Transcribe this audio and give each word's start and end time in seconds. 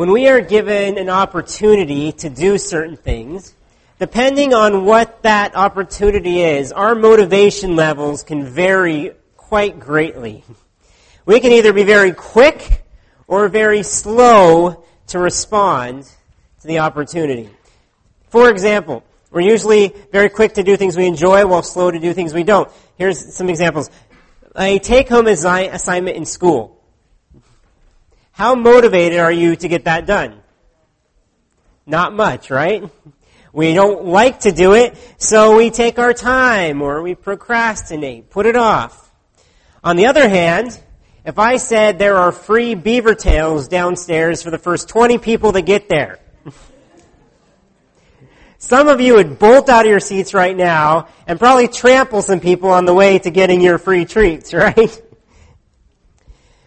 when 0.00 0.12
we 0.12 0.28
are 0.28 0.40
given 0.40 0.96
an 0.96 1.10
opportunity 1.10 2.10
to 2.10 2.30
do 2.30 2.56
certain 2.56 2.96
things, 2.96 3.54
depending 3.98 4.54
on 4.54 4.86
what 4.86 5.22
that 5.24 5.54
opportunity 5.54 6.40
is, 6.40 6.72
our 6.72 6.94
motivation 6.94 7.76
levels 7.76 8.22
can 8.22 8.42
vary 8.42 9.12
quite 9.36 9.78
greatly. 9.78 10.42
We 11.26 11.38
can 11.38 11.52
either 11.52 11.74
be 11.74 11.82
very 11.82 12.12
quick 12.12 12.82
or 13.26 13.46
very 13.50 13.82
slow 13.82 14.86
to 15.08 15.18
respond 15.18 16.04
to 16.62 16.66
the 16.66 16.78
opportunity. 16.78 17.50
For 18.30 18.48
example, 18.48 19.04
we're 19.30 19.42
usually 19.42 19.94
very 20.12 20.30
quick 20.30 20.54
to 20.54 20.62
do 20.62 20.78
things 20.78 20.96
we 20.96 21.04
enjoy 21.04 21.44
while 21.44 21.62
slow 21.62 21.90
to 21.90 21.98
do 21.98 22.14
things 22.14 22.32
we 22.32 22.44
don't. 22.44 22.70
Here's 22.96 23.34
some 23.34 23.50
examples. 23.50 23.90
A 24.56 24.78
take-home 24.78 25.26
assignment 25.26 26.16
in 26.16 26.24
school. 26.24 26.79
How 28.40 28.54
motivated 28.54 29.18
are 29.18 29.30
you 29.30 29.54
to 29.54 29.68
get 29.68 29.84
that 29.84 30.06
done? 30.06 30.40
Not 31.84 32.14
much, 32.14 32.48
right? 32.48 32.82
We 33.52 33.74
don't 33.74 34.06
like 34.06 34.40
to 34.40 34.50
do 34.50 34.72
it, 34.72 34.96
so 35.18 35.58
we 35.58 35.68
take 35.68 35.98
our 35.98 36.14
time 36.14 36.80
or 36.80 37.02
we 37.02 37.14
procrastinate, 37.14 38.30
put 38.30 38.46
it 38.46 38.56
off. 38.56 39.12
On 39.84 39.96
the 39.96 40.06
other 40.06 40.26
hand, 40.26 40.80
if 41.26 41.38
I 41.38 41.58
said 41.58 41.98
there 41.98 42.16
are 42.16 42.32
free 42.32 42.74
beaver 42.74 43.14
tails 43.14 43.68
downstairs 43.68 44.42
for 44.42 44.50
the 44.50 44.56
first 44.56 44.88
20 44.88 45.18
people 45.18 45.52
that 45.52 45.66
get 45.66 45.90
there, 45.90 46.18
some 48.56 48.88
of 48.88 49.02
you 49.02 49.16
would 49.16 49.38
bolt 49.38 49.68
out 49.68 49.84
of 49.84 49.90
your 49.90 50.00
seats 50.00 50.32
right 50.32 50.56
now 50.56 51.08
and 51.26 51.38
probably 51.38 51.68
trample 51.68 52.22
some 52.22 52.40
people 52.40 52.70
on 52.70 52.86
the 52.86 52.94
way 52.94 53.18
to 53.18 53.30
getting 53.30 53.60
your 53.60 53.76
free 53.76 54.06
treats, 54.06 54.54
right? 54.54 55.02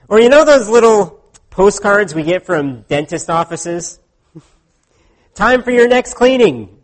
or 0.07 0.19
you 0.19 0.29
know 0.29 0.45
those 0.45 0.69
little 0.69 1.22
postcards 1.53 2.15
we 2.15 2.23
get 2.23 2.47
from 2.47 2.81
dentist 2.81 3.29
offices. 3.29 3.99
Time 5.35 5.61
for 5.61 5.69
your 5.69 5.87
next 5.87 6.15
cleaning. 6.15 6.81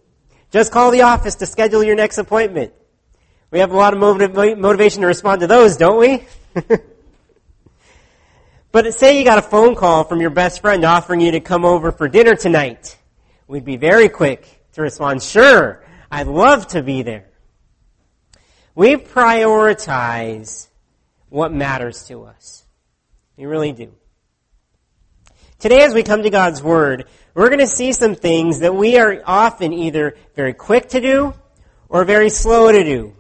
Just 0.51 0.71
call 0.71 0.91
the 0.91 1.01
office 1.01 1.35
to 1.35 1.47
schedule 1.47 1.83
your 1.83 1.95
next 1.95 2.19
appointment. 2.19 2.71
We 3.49 3.59
have 3.59 3.71
a 3.71 3.75
lot 3.75 3.95
of 3.95 3.99
motivation 3.99 5.01
to 5.01 5.07
respond 5.07 5.41
to 5.41 5.47
those, 5.47 5.75
don't 5.75 5.99
we? 5.99 6.23
but 8.71 8.93
say 8.93 9.17
you 9.17 9.25
got 9.25 9.39
a 9.39 9.41
phone 9.41 9.73
call 9.73 10.03
from 10.03 10.21
your 10.21 10.29
best 10.29 10.61
friend 10.61 10.85
offering 10.85 11.19
you 11.19 11.31
to 11.31 11.39
come 11.39 11.65
over 11.65 11.91
for 11.91 12.07
dinner 12.07 12.35
tonight. 12.35 12.95
We'd 13.47 13.65
be 13.65 13.77
very 13.77 14.07
quick 14.07 14.45
to 14.73 14.83
respond, 14.83 15.23
sure, 15.23 15.83
I'd 16.11 16.27
love 16.27 16.67
to 16.67 16.83
be 16.83 17.01
there. 17.01 17.25
We 18.75 18.97
prioritize 18.97 20.67
what 21.29 21.51
matters 21.51 22.05
to 22.05 22.25
us. 22.25 22.65
We 23.35 23.47
really 23.47 23.71
do. 23.71 23.93
Today, 25.59 25.81
as 25.81 25.93
we 25.93 26.03
come 26.03 26.23
to 26.23 26.29
God's 26.29 26.63
Word, 26.63 27.03
we're 27.33 27.49
going 27.49 27.59
to 27.59 27.67
see 27.67 27.91
some 27.91 28.15
things 28.15 28.59
that 28.61 28.73
we 28.73 28.97
are 28.97 29.21
often 29.25 29.73
either 29.73 30.15
very 30.33 30.53
quick 30.53 30.87
to 30.91 31.01
do 31.01 31.33
or 31.89 32.05
very 32.05 32.29
slow 32.29 32.71
to 32.71 32.81
do. 32.81 33.13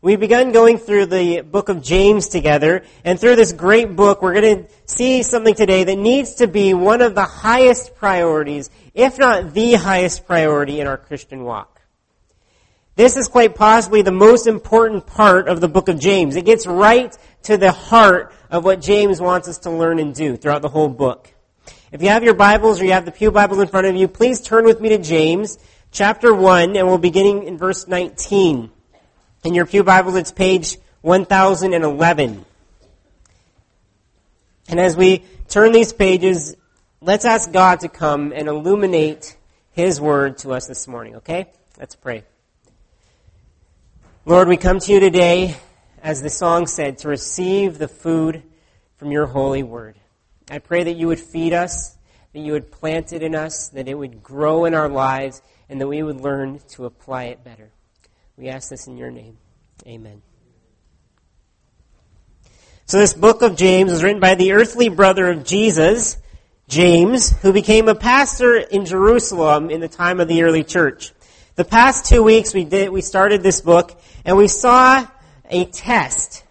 We've 0.00 0.20
begun 0.20 0.52
going 0.52 0.78
through 0.78 1.06
the 1.06 1.40
book 1.40 1.68
of 1.68 1.82
James 1.82 2.28
together, 2.28 2.84
and 3.04 3.18
through 3.18 3.34
this 3.34 3.52
great 3.52 3.96
book, 3.96 4.22
we're 4.22 4.40
going 4.40 4.64
to 4.64 4.72
see 4.86 5.24
something 5.24 5.56
today 5.56 5.82
that 5.82 5.98
needs 5.98 6.36
to 6.36 6.46
be 6.46 6.72
one 6.72 7.00
of 7.00 7.16
the 7.16 7.24
highest 7.24 7.96
priorities, 7.96 8.70
if 8.94 9.18
not 9.18 9.54
the 9.54 9.74
highest 9.74 10.26
priority 10.26 10.78
in 10.78 10.86
our 10.86 10.98
Christian 10.98 11.42
walk. 11.42 11.80
This 12.94 13.16
is 13.16 13.26
quite 13.26 13.56
possibly 13.56 14.02
the 14.02 14.12
most 14.12 14.46
important 14.46 15.04
part 15.04 15.48
of 15.48 15.60
the 15.60 15.66
book 15.66 15.88
of 15.88 15.98
James. 15.98 16.36
It 16.36 16.44
gets 16.44 16.64
right 16.64 17.12
to 17.42 17.56
the 17.56 17.72
heart 17.72 18.32
of 18.54 18.64
what 18.64 18.80
James 18.80 19.20
wants 19.20 19.48
us 19.48 19.58
to 19.58 19.70
learn 19.70 19.98
and 19.98 20.14
do 20.14 20.36
throughout 20.36 20.62
the 20.62 20.68
whole 20.68 20.88
book. 20.88 21.28
If 21.90 22.02
you 22.02 22.10
have 22.10 22.22
your 22.22 22.34
Bibles 22.34 22.80
or 22.80 22.84
you 22.84 22.92
have 22.92 23.04
the 23.04 23.10
Pew 23.10 23.32
Bibles 23.32 23.58
in 23.58 23.66
front 23.66 23.88
of 23.88 23.96
you, 23.96 24.06
please 24.06 24.40
turn 24.40 24.64
with 24.64 24.80
me 24.80 24.90
to 24.90 24.98
James 24.98 25.58
chapter 25.90 26.32
1 26.32 26.76
and 26.76 26.86
we'll 26.86 26.98
be 26.98 27.08
beginning 27.08 27.48
in 27.48 27.58
verse 27.58 27.88
19. 27.88 28.70
In 29.42 29.54
your 29.54 29.66
Pew 29.66 29.82
Bibles, 29.82 30.14
it's 30.14 30.30
page 30.30 30.78
1011. 31.00 32.44
And 34.68 34.78
as 34.78 34.96
we 34.96 35.24
turn 35.48 35.72
these 35.72 35.92
pages, 35.92 36.54
let's 37.00 37.24
ask 37.24 37.50
God 37.50 37.80
to 37.80 37.88
come 37.88 38.32
and 38.32 38.46
illuminate 38.46 39.36
His 39.72 40.00
Word 40.00 40.38
to 40.38 40.52
us 40.52 40.68
this 40.68 40.86
morning, 40.86 41.16
okay? 41.16 41.50
Let's 41.76 41.96
pray. 41.96 42.22
Lord, 44.24 44.46
we 44.46 44.56
come 44.56 44.78
to 44.78 44.92
you 44.92 45.00
today 45.00 45.56
as 46.04 46.20
the 46.20 46.28
song 46.28 46.66
said, 46.66 46.98
to 46.98 47.08
receive 47.08 47.78
the 47.78 47.88
food 47.88 48.42
from 49.04 49.12
your 49.12 49.26
holy 49.26 49.62
word. 49.62 49.96
I 50.50 50.60
pray 50.60 50.84
that 50.84 50.94
you 50.94 51.08
would 51.08 51.20
feed 51.20 51.52
us, 51.52 51.94
that 52.32 52.40
you 52.40 52.52
would 52.52 52.72
plant 52.72 53.12
it 53.12 53.22
in 53.22 53.34
us, 53.34 53.68
that 53.74 53.86
it 53.86 53.92
would 53.92 54.22
grow 54.22 54.64
in 54.64 54.72
our 54.72 54.88
lives, 54.88 55.42
and 55.68 55.78
that 55.78 55.86
we 55.86 56.02
would 56.02 56.22
learn 56.22 56.58
to 56.70 56.86
apply 56.86 57.24
it 57.24 57.44
better. 57.44 57.70
We 58.38 58.48
ask 58.48 58.70
this 58.70 58.86
in 58.86 58.96
your 58.96 59.10
name. 59.10 59.36
Amen. 59.86 60.22
So 62.86 62.96
this 62.96 63.12
book 63.12 63.42
of 63.42 63.56
James 63.56 63.92
was 63.92 64.02
written 64.02 64.20
by 64.20 64.36
the 64.36 64.52
earthly 64.52 64.88
brother 64.88 65.30
of 65.30 65.44
Jesus, 65.44 66.16
James, 66.66 67.30
who 67.42 67.52
became 67.52 67.88
a 67.88 67.94
pastor 67.94 68.56
in 68.56 68.86
Jerusalem 68.86 69.68
in 69.68 69.82
the 69.82 69.88
time 69.88 70.18
of 70.18 70.28
the 70.28 70.44
early 70.44 70.64
church. 70.64 71.12
The 71.56 71.64
past 71.66 72.06
two 72.06 72.22
weeks 72.22 72.54
we 72.54 72.64
did, 72.64 72.88
we 72.88 73.02
started 73.02 73.42
this 73.42 73.60
book 73.60 74.00
and 74.24 74.38
we 74.38 74.48
saw 74.48 75.06
a 75.50 75.66
test 75.66 76.43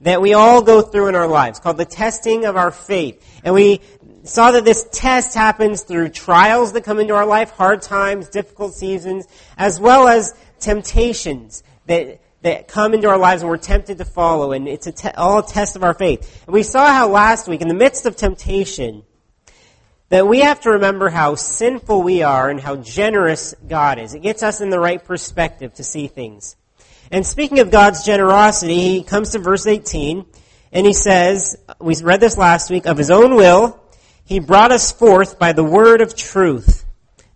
that 0.00 0.20
we 0.20 0.34
all 0.34 0.62
go 0.62 0.82
through 0.82 1.08
in 1.08 1.14
our 1.14 1.26
lives 1.26 1.60
called 1.60 1.76
the 1.76 1.84
testing 1.84 2.44
of 2.44 2.56
our 2.56 2.70
faith. 2.70 3.24
And 3.44 3.54
we 3.54 3.80
saw 4.24 4.50
that 4.52 4.64
this 4.64 4.86
test 4.92 5.34
happens 5.34 5.82
through 5.82 6.10
trials 6.10 6.72
that 6.72 6.84
come 6.84 6.98
into 6.98 7.14
our 7.14 7.26
life, 7.26 7.50
hard 7.50 7.82
times, 7.82 8.28
difficult 8.28 8.74
seasons, 8.74 9.26
as 9.56 9.78
well 9.78 10.08
as 10.08 10.34
temptations 10.60 11.62
that, 11.86 12.20
that 12.42 12.68
come 12.68 12.94
into 12.94 13.08
our 13.08 13.18
lives 13.18 13.42
and 13.42 13.50
we're 13.50 13.56
tempted 13.56 13.98
to 13.98 14.04
follow. 14.04 14.52
And 14.52 14.66
it's 14.66 14.86
a 14.86 14.92
te- 14.92 15.10
all 15.10 15.38
a 15.38 15.46
test 15.46 15.76
of 15.76 15.84
our 15.84 15.94
faith. 15.94 16.44
And 16.46 16.54
we 16.54 16.62
saw 16.62 16.92
how 16.92 17.08
last 17.08 17.48
week, 17.48 17.60
in 17.60 17.68
the 17.68 17.74
midst 17.74 18.06
of 18.06 18.16
temptation, 18.16 19.04
that 20.08 20.26
we 20.26 20.40
have 20.40 20.60
to 20.60 20.70
remember 20.70 21.08
how 21.08 21.34
sinful 21.34 22.02
we 22.02 22.22
are 22.22 22.48
and 22.48 22.60
how 22.60 22.76
generous 22.76 23.54
God 23.66 23.98
is. 23.98 24.14
It 24.14 24.22
gets 24.22 24.42
us 24.42 24.60
in 24.60 24.70
the 24.70 24.78
right 24.78 25.02
perspective 25.02 25.74
to 25.74 25.84
see 25.84 26.06
things. 26.06 26.56
And 27.14 27.24
speaking 27.24 27.60
of 27.60 27.70
God's 27.70 28.04
generosity, 28.04 28.74
he 28.74 29.04
comes 29.04 29.30
to 29.30 29.38
verse 29.38 29.68
18 29.68 30.26
and 30.72 30.84
he 30.84 30.92
says, 30.92 31.56
we 31.78 31.94
read 32.02 32.18
this 32.18 32.36
last 32.36 32.72
week, 32.72 32.86
of 32.86 32.98
his 32.98 33.08
own 33.08 33.36
will, 33.36 33.80
he 34.24 34.40
brought 34.40 34.72
us 34.72 34.90
forth 34.90 35.38
by 35.38 35.52
the 35.52 35.62
word 35.62 36.00
of 36.00 36.16
truth, 36.16 36.84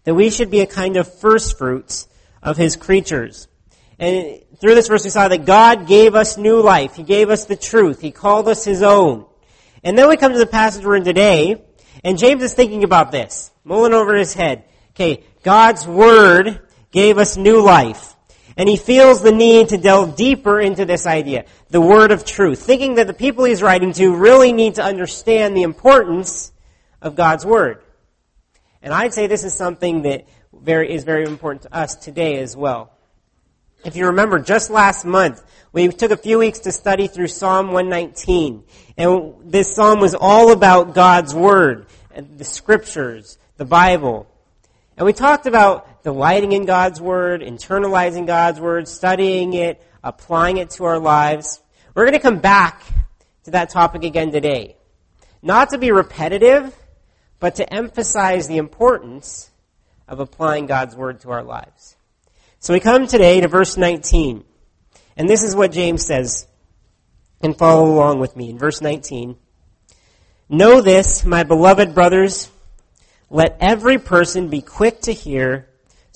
that 0.03 0.17
we 0.17 0.31
should 0.31 0.51
be 0.51 0.63
a 0.63 0.67
kind 0.67 0.97
of 0.97 1.21
first 1.21 1.57
fruits 1.59 2.09
of 2.43 2.57
his 2.57 2.75
creatures. 2.75 3.47
And 4.01 4.43
through 4.61 4.75
this 4.75 4.89
verse 4.89 5.05
we 5.05 5.11
saw 5.11 5.29
that 5.29 5.47
God 5.47 5.87
gave 5.87 6.17
us 6.17 6.37
new 6.37 6.61
life. 6.61 6.97
He 6.97 7.05
gave 7.05 7.31
us 7.31 7.45
the 7.45 7.55
truth. 7.55 8.01
He 8.01 8.11
called 8.11 8.49
us 8.49 8.65
his 8.65 8.83
own. 8.83 9.27
And 9.85 9.97
then 9.97 10.09
we 10.09 10.17
come 10.17 10.33
to 10.33 10.39
the 10.41 10.47
passage 10.47 10.85
we're 10.85 10.97
in 10.97 11.05
today, 11.05 11.63
and 12.03 12.19
James 12.19 12.43
is 12.43 12.53
thinking 12.53 12.83
about 12.83 13.13
this, 13.13 13.53
mulling 13.63 13.95
over 13.95 14.17
his 14.17 14.35
head. 14.35 14.65
Okay, 14.97 15.23
God's 15.45 15.87
word 15.87 16.63
gave 16.91 17.17
us 17.17 17.37
new 17.37 17.63
life. 17.63 18.17
And 18.59 18.69
he 18.69 18.77
feels 18.77 19.23
the 19.23 19.31
need 19.31 19.69
to 19.69 19.79
delve 19.79 20.17
deeper 20.17 20.61
into 20.61 20.85
this 20.85 21.07
idea, 21.07 21.45
the 21.71 21.81
word 21.81 22.11
of 22.11 22.25
truth, 22.25 22.61
thinking 22.61 22.97
that 22.97 23.07
the 23.07 23.15
people 23.15 23.45
he's 23.45 23.63
writing 23.63 23.93
to 23.93 24.17
really 24.17 24.53
need 24.53 24.75
to 24.75 24.83
understand 24.83 25.57
the 25.57 25.63
importance 25.63 26.51
of 27.01 27.15
God's 27.15 27.47
word. 27.47 27.81
And 28.83 28.93
I'd 28.93 29.15
say 29.15 29.29
this 29.29 29.45
is 29.45 29.55
something 29.55 30.03
that 30.03 30.27
very, 30.53 30.93
is 30.93 31.05
very 31.05 31.25
important 31.25 31.63
to 31.63 31.75
us 31.75 31.95
today 31.95 32.39
as 32.41 32.57
well. 32.57 32.91
If 33.85 33.95
you 33.95 34.07
remember, 34.07 34.41
just 34.41 34.71
last 34.71 35.05
month, 35.05 35.41
we 35.73 35.87
took 35.87 36.11
a 36.11 36.17
few 36.17 36.41
weeks 36.41 36.59
to 36.61 36.73
study 36.73 37.07
through 37.07 37.29
Psalm 37.29 37.69
119. 37.69 38.65
And 38.97 39.35
this 39.45 39.73
psalm 39.73 40.01
was 40.01 40.17
all 40.17 40.51
about 40.51 40.95
God's 40.95 41.33
Word, 41.33 41.87
the 42.17 42.45
Scriptures, 42.45 43.39
the 43.57 43.65
Bible. 43.65 44.27
And 44.97 45.07
we 45.07 45.13
talked 45.13 45.47
about 45.47 45.88
delighting 46.03 46.53
in 46.53 46.65
God's 46.65 47.01
Word, 47.01 47.41
internalizing 47.41 48.27
God's 48.27 48.61
Word, 48.61 48.89
studying 48.89 49.55
it, 49.55 49.83
applying 50.03 50.59
it 50.59 50.71
to 50.71 50.85
our 50.85 50.99
lives. 50.99 51.61
We're 51.95 52.05
going 52.05 52.15
to 52.15 52.21
come 52.21 52.39
back 52.39 52.83
to 53.45 53.53
that 53.53 53.71
topic 53.71 54.05
again 54.05 54.33
today. 54.33 54.77
Not 55.43 55.71
to 55.71 55.79
be 55.79 55.91
repetitive, 55.93 56.75
but 57.41 57.57
to 57.57 57.73
emphasize 57.73 58.49
the 58.49 58.57
importance 58.57 59.51
of 60.07 60.21
applying 60.21 60.67
God's 60.67 60.97
Word 60.97 61.21
to 61.21 61.31
our 61.31 61.43
lives. 61.43 61.97
So 62.61 62.73
we 62.73 62.81
come 62.81 63.07
today 63.07 63.41
to 63.41 63.49
verse 63.49 63.77
19. 63.77 64.45
And 65.17 65.29
this 65.29 65.43
is 65.43 65.55
what 65.55 65.73
James 65.73 66.05
says. 66.05 66.47
And 67.41 67.57
follow 67.57 67.91
along 67.91 68.19
with 68.19 68.37
me 68.37 68.51
in 68.51 68.59
verse 68.59 68.81
19. 68.81 69.37
Know 70.49 70.81
this, 70.81 71.25
my 71.25 71.45
beloved 71.45 71.95
brothers 71.95 72.51
let 73.31 73.59
every 73.61 73.99
person 73.99 74.49
be 74.49 74.63
quick 74.63 75.03
to 75.03 75.13
hear, 75.13 75.68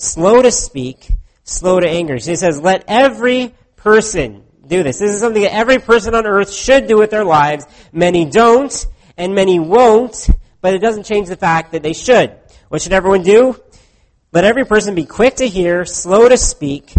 slow 0.03 0.41
to 0.41 0.51
speak, 0.51 1.09
slow 1.43 1.79
to 1.79 1.89
anger. 1.89 2.19
So 2.19 2.31
he 2.31 2.35
says, 2.35 2.59
let 2.59 2.85
every 2.87 3.53
person 3.75 4.43
do 4.65 4.83
this. 4.83 4.99
This 4.99 5.11
is 5.11 5.19
something 5.19 5.41
that 5.43 5.53
every 5.53 5.79
person 5.79 6.15
on 6.15 6.25
earth 6.25 6.53
should 6.53 6.87
do 6.87 6.97
with 6.97 7.11
their 7.11 7.25
lives. 7.25 7.65
Many 7.91 8.25
don't, 8.25 8.85
and 9.17 9.35
many 9.35 9.59
won't, 9.59 10.29
but 10.61 10.73
it 10.73 10.79
doesn't 10.79 11.05
change 11.05 11.27
the 11.27 11.35
fact 11.35 11.71
that 11.73 11.83
they 11.83 11.93
should. 11.93 12.35
What 12.69 12.81
should 12.81 12.93
everyone 12.93 13.23
do? 13.23 13.59
Let 14.31 14.45
every 14.45 14.65
person 14.65 14.95
be 14.95 15.05
quick 15.05 15.35
to 15.35 15.47
hear, 15.47 15.85
slow 15.85 16.27
to 16.27 16.37
speak, 16.37 16.93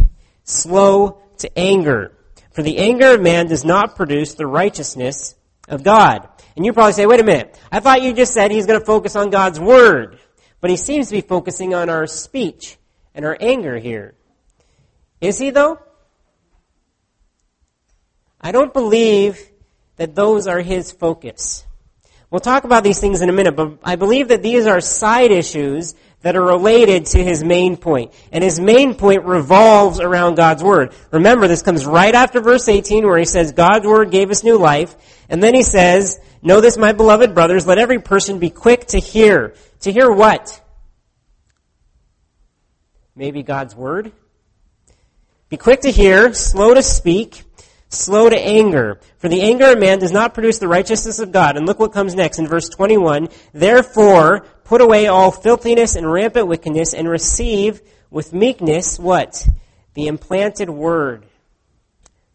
slow 0.45 1.23
to 1.39 1.59
anger. 1.59 2.13
For 2.53 2.63
the 2.63 2.79
anger 2.79 3.15
of 3.15 3.23
man 3.23 3.49
does 3.49 3.65
not 3.65 3.97
produce 3.97 4.35
the 4.35 4.47
righteousness 4.47 5.35
of 5.69 5.83
God. 5.83 6.29
And 6.55 6.65
you 6.65 6.73
probably 6.73 6.93
say, 6.93 7.07
wait 7.07 7.19
a 7.19 7.25
minute, 7.25 7.59
I 7.73 7.81
thought 7.81 8.03
you 8.03 8.13
just 8.13 8.33
said 8.33 8.51
he's 8.53 8.67
going 8.67 8.79
to 8.79 8.87
focus 8.87 9.17
on 9.17 9.31
God's 9.31 9.59
word. 9.59 10.21
But 10.61 10.71
he 10.71 10.77
seems 10.77 11.09
to 11.09 11.15
be 11.15 11.21
focusing 11.21 11.75
on 11.75 11.91
our 11.91 12.07
speech 12.07 12.79
and 13.15 13.25
our 13.25 13.37
anger 13.41 13.79
here. 13.79 14.15
Is 15.21 15.39
he 15.39 15.51
though? 15.51 15.79
I 18.41 18.53
don't 18.53 18.75
believe 18.75 19.41
that 19.97 20.15
those 20.15 20.47
are 20.47 20.61
his 20.61 20.93
focus. 20.93 21.65
We'll 22.31 22.41
talk 22.41 22.65
about 22.65 22.83
these 22.83 22.99
things 22.99 23.23
in 23.23 23.29
a 23.29 23.33
minute, 23.33 23.55
but 23.55 23.79
I 23.85 23.97
believe 23.97 24.29
that 24.29 24.43
these 24.43 24.67
are 24.67 24.81
side 24.81 25.31
issues 25.31 25.95
that 26.23 26.37
are 26.37 26.43
related 26.43 27.07
to 27.07 27.23
his 27.23 27.45
main 27.45 27.77
point. 27.77 28.13
And 28.33 28.43
his 28.43 28.59
main 28.59 28.95
point 28.95 29.25
revolves 29.25 30.01
around 30.01 30.35
God's 30.35 30.65
Word. 30.65 30.95
Remember, 31.13 31.47
this 31.47 31.63
comes 31.63 31.87
right 31.87 32.15
after 32.15 32.41
verse 32.41 32.67
18 32.67 33.07
where 33.07 33.19
he 33.19 33.25
says, 33.25 33.53
God's 33.53 33.87
Word 33.87 34.11
gave 34.11 34.31
us 34.31 34.43
new 34.43 34.59
life. 34.59 34.97
And 35.29 35.43
then 35.43 35.55
he 35.55 35.63
says, 35.63 36.19
Know 36.43 36.61
this, 36.61 36.77
my 36.77 36.93
beloved 36.93 37.35
brothers, 37.35 37.67
let 37.67 37.79
every 37.79 38.01
person 38.01 38.39
be 38.39 38.51
quick 38.51 38.87
to 38.89 38.99
hear. 38.99 39.55
To 39.81 39.93
hear 39.93 40.11
what? 40.11 40.61
Maybe 43.17 43.43
God's 43.43 43.75
Word? 43.75 44.13
Be 45.49 45.57
quick 45.57 45.83
to 45.83 45.91
hear, 45.91 46.33
slow 46.35 46.75
to 46.75 46.83
speak, 46.83 47.45
slow 47.89 48.29
to 48.29 48.39
anger. 48.39 49.01
For 49.19 49.29
the 49.29 49.43
anger 49.43 49.73
of 49.73 49.79
man 49.79 49.99
does 49.99 50.13
not 50.13 50.35
produce 50.35 50.59
the 50.59 50.69
righteousness 50.69 51.19
of 51.19 51.33
God. 51.33 51.57
And 51.57 51.67
look 51.67 51.79
what 51.79 51.93
comes 51.93 52.15
next 52.15 52.39
in 52.39 52.49
verse 52.49 52.69
21. 52.69 53.29
Therefore, 53.53 54.47
Put 54.65 54.81
away 54.81 55.07
all 55.07 55.31
filthiness 55.31 55.95
and 55.95 56.11
rampant 56.11 56.49
wickedness 56.49 56.95
and 56.95 57.09
receive 57.09 57.83
with 58.11 58.33
meekness 58.33 58.99
what? 58.99 59.47
The 59.93 60.07
implanted 60.07 60.71
word, 60.71 61.27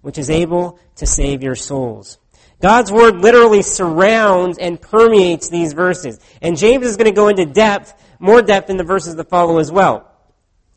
which 0.02 0.20
is 0.20 0.30
able 0.30 0.80
to 0.98 1.08
save 1.08 1.42
your 1.42 1.56
souls. 1.56 2.20
God's 2.62 2.92
word 2.92 3.18
literally 3.18 3.64
surrounds 3.64 4.58
and 4.60 4.80
permeates 4.80 5.50
these 5.50 5.74
verses. 5.74 6.20
And 6.42 6.58
James 6.58 6.86
is 6.86 6.98
going 6.98 7.10
to 7.10 7.16
go 7.16 7.30
into 7.30 7.46
depth, 7.46 7.94
more 8.20 8.42
depth 8.42 8.70
in 8.70 8.78
the 8.78 8.84
verses 8.84 9.16
that 9.16 9.30
follow 9.30 9.58
as 9.58 9.72
well. 9.72 10.09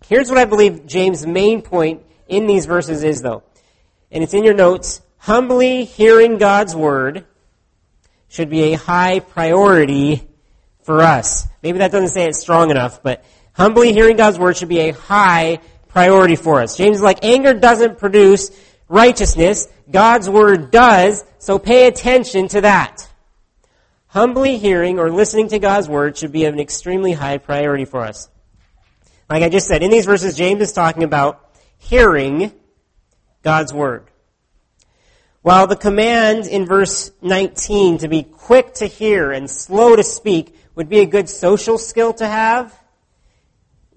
Here's 0.07 0.29
what 0.29 0.39
I 0.39 0.45
believe 0.45 0.87
James' 0.87 1.27
main 1.27 1.63
point 1.63 2.03
in 2.29 2.47
these 2.47 2.67
verses 2.67 3.05
is 3.05 3.23
though. 3.23 3.43
And 4.11 4.23
it's 4.23 4.35
in 4.35 4.45
your 4.45 4.55
notes. 4.55 5.01
Humbly 5.19 5.85
hearing 5.85 6.39
God's 6.39 6.75
word 6.75 7.25
should 8.29 8.51
be 8.51 8.73
a 8.73 8.79
high 8.79 9.21
priority 9.21 10.27
for 10.83 11.03
us. 11.03 11.47
Maybe 11.63 11.79
that 11.79 11.93
doesn't 11.93 12.09
say 12.09 12.25
it 12.25 12.35
strong 12.35 12.71
enough, 12.71 13.03
but 13.03 13.25
humbly 13.53 13.93
hearing 13.93 14.17
God's 14.17 14.39
word 14.39 14.57
should 14.57 14.69
be 14.69 14.81
a 14.81 14.93
high 14.93 15.61
priority 15.89 16.37
for 16.37 16.61
us. 16.61 16.77
James 16.77 16.97
is 16.97 17.03
like, 17.03 17.25
anger 17.25 17.55
doesn't 17.55 17.99
produce 17.99 18.51
righteousness. 18.89 19.69
God's 19.91 20.29
word 20.29 20.71
does, 20.71 21.25
so 21.39 21.59
pay 21.59 21.87
attention 21.87 22.49
to 22.49 22.63
that. 22.63 23.09
Humbly 24.09 24.59
hearing 24.59 24.99
or 24.99 25.11
listening 25.11 25.49
to 25.49 25.59
God's 25.59 25.89
word 25.89 26.17
should 26.17 26.33
be 26.33 26.45
of 26.45 26.55
an 26.55 26.61
extremely 26.61 27.13
high 27.13 27.39
priority 27.39 27.85
for 27.85 28.01
us. 28.01 28.29
Like 29.29 29.43
I 29.43 29.49
just 29.49 29.67
said, 29.67 29.83
in 29.83 29.91
these 29.91 30.07
verses, 30.07 30.37
James 30.37 30.61
is 30.61 30.73
talking 30.73 31.03
about 31.03 31.51
hearing 31.79 32.53
God's 33.43 33.73
word. 33.73 34.09
While 35.43 35.67
the 35.67 35.77
command 35.77 36.47
in 36.47 36.67
verse 36.67 37.11
19 37.21 37.99
to 37.99 38.09
be 38.09 38.23
quick 38.23 38.75
to 38.75 38.87
hear 38.87 39.33
and 39.33 39.51
slow 39.51 39.97
to 39.97 40.05
speak 40.05 40.55
would 40.75 40.89
be 40.89 41.01
a 41.01 41.07
good 41.07 41.29
social 41.29 41.79
skill 41.79 42.13
to 42.15 42.27
have, 42.27 42.79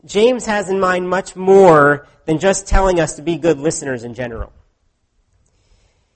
James 0.05 0.45
has 0.45 0.69
in 0.69 0.79
mind 0.79 1.09
much 1.09 1.35
more 1.35 2.07
than 2.25 2.39
just 2.39 2.67
telling 2.67 2.99
us 2.99 3.15
to 3.15 3.21
be 3.21 3.37
good 3.37 3.59
listeners 3.59 4.03
in 4.03 4.13
general. 4.13 4.51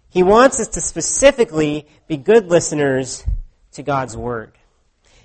He 0.09 0.23
wants 0.23 0.59
us 0.59 0.69
to 0.69 0.81
specifically 0.81 1.87
be 2.07 2.17
good 2.17 2.47
listeners 2.47 3.23
to 3.73 3.83
God's 3.83 4.17
Word. 4.17 4.51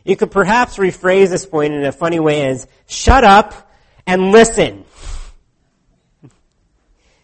You 0.05 0.17
could 0.17 0.31
perhaps 0.31 0.77
rephrase 0.77 1.31
this 1.31 1.47
point 1.47 1.73
in 1.73 1.85
a 1.85 1.93
funny 1.93 2.21
way 2.21 2.47
as, 2.47 2.67
shut 2.87 3.25
up 3.25 3.71
and 4.07 4.31
listen. 4.31 4.85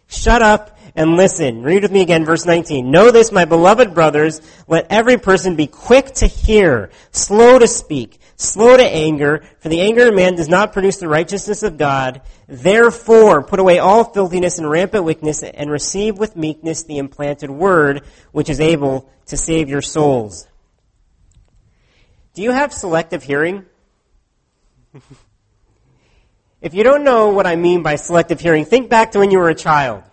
shut 0.07 0.41
up 0.41 0.77
and 0.95 1.15
listen. 1.15 1.63
Read 1.63 1.83
with 1.83 1.91
me 1.91 2.01
again, 2.01 2.25
verse 2.25 2.45
19. 2.45 2.91
Know 2.91 3.11
this, 3.11 3.31
my 3.31 3.45
beloved 3.45 3.93
brothers, 3.93 4.41
let 4.67 4.87
every 4.89 5.17
person 5.17 5.55
be 5.55 5.67
quick 5.67 6.07
to 6.15 6.27
hear, 6.27 6.91
slow 7.11 7.59
to 7.59 7.67
speak, 7.67 8.19
slow 8.35 8.75
to 8.75 8.83
anger, 8.83 9.43
for 9.59 9.69
the 9.69 9.81
anger 9.81 10.07
of 10.07 10.15
man 10.15 10.35
does 10.35 10.49
not 10.49 10.73
produce 10.73 10.97
the 10.97 11.07
righteousness 11.07 11.63
of 11.63 11.77
God. 11.77 12.21
Therefore, 12.47 13.43
put 13.43 13.59
away 13.59 13.79
all 13.79 14.03
filthiness 14.03 14.57
and 14.57 14.69
rampant 14.69 15.05
wickedness, 15.05 15.43
and 15.43 15.71
receive 15.71 16.17
with 16.17 16.35
meekness 16.35 16.83
the 16.83 16.97
implanted 16.97 17.49
word, 17.49 18.03
which 18.31 18.49
is 18.49 18.59
able 18.59 19.09
to 19.27 19.37
save 19.37 19.69
your 19.69 19.81
souls. 19.81 20.47
Do 22.33 22.41
you 22.41 22.51
have 22.51 22.73
selective 22.73 23.23
hearing? 23.23 23.65
if 26.61 26.73
you 26.75 26.83
don't 26.83 27.03
know 27.03 27.29
what 27.29 27.47
I 27.47 27.55
mean 27.55 27.81
by 27.81 27.95
selective 27.95 28.39
hearing, 28.39 28.65
think 28.65 28.89
back 28.89 29.11
to 29.13 29.19
when 29.19 29.31
you 29.31 29.39
were 29.39 29.49
a 29.49 29.55
child. 29.55 30.03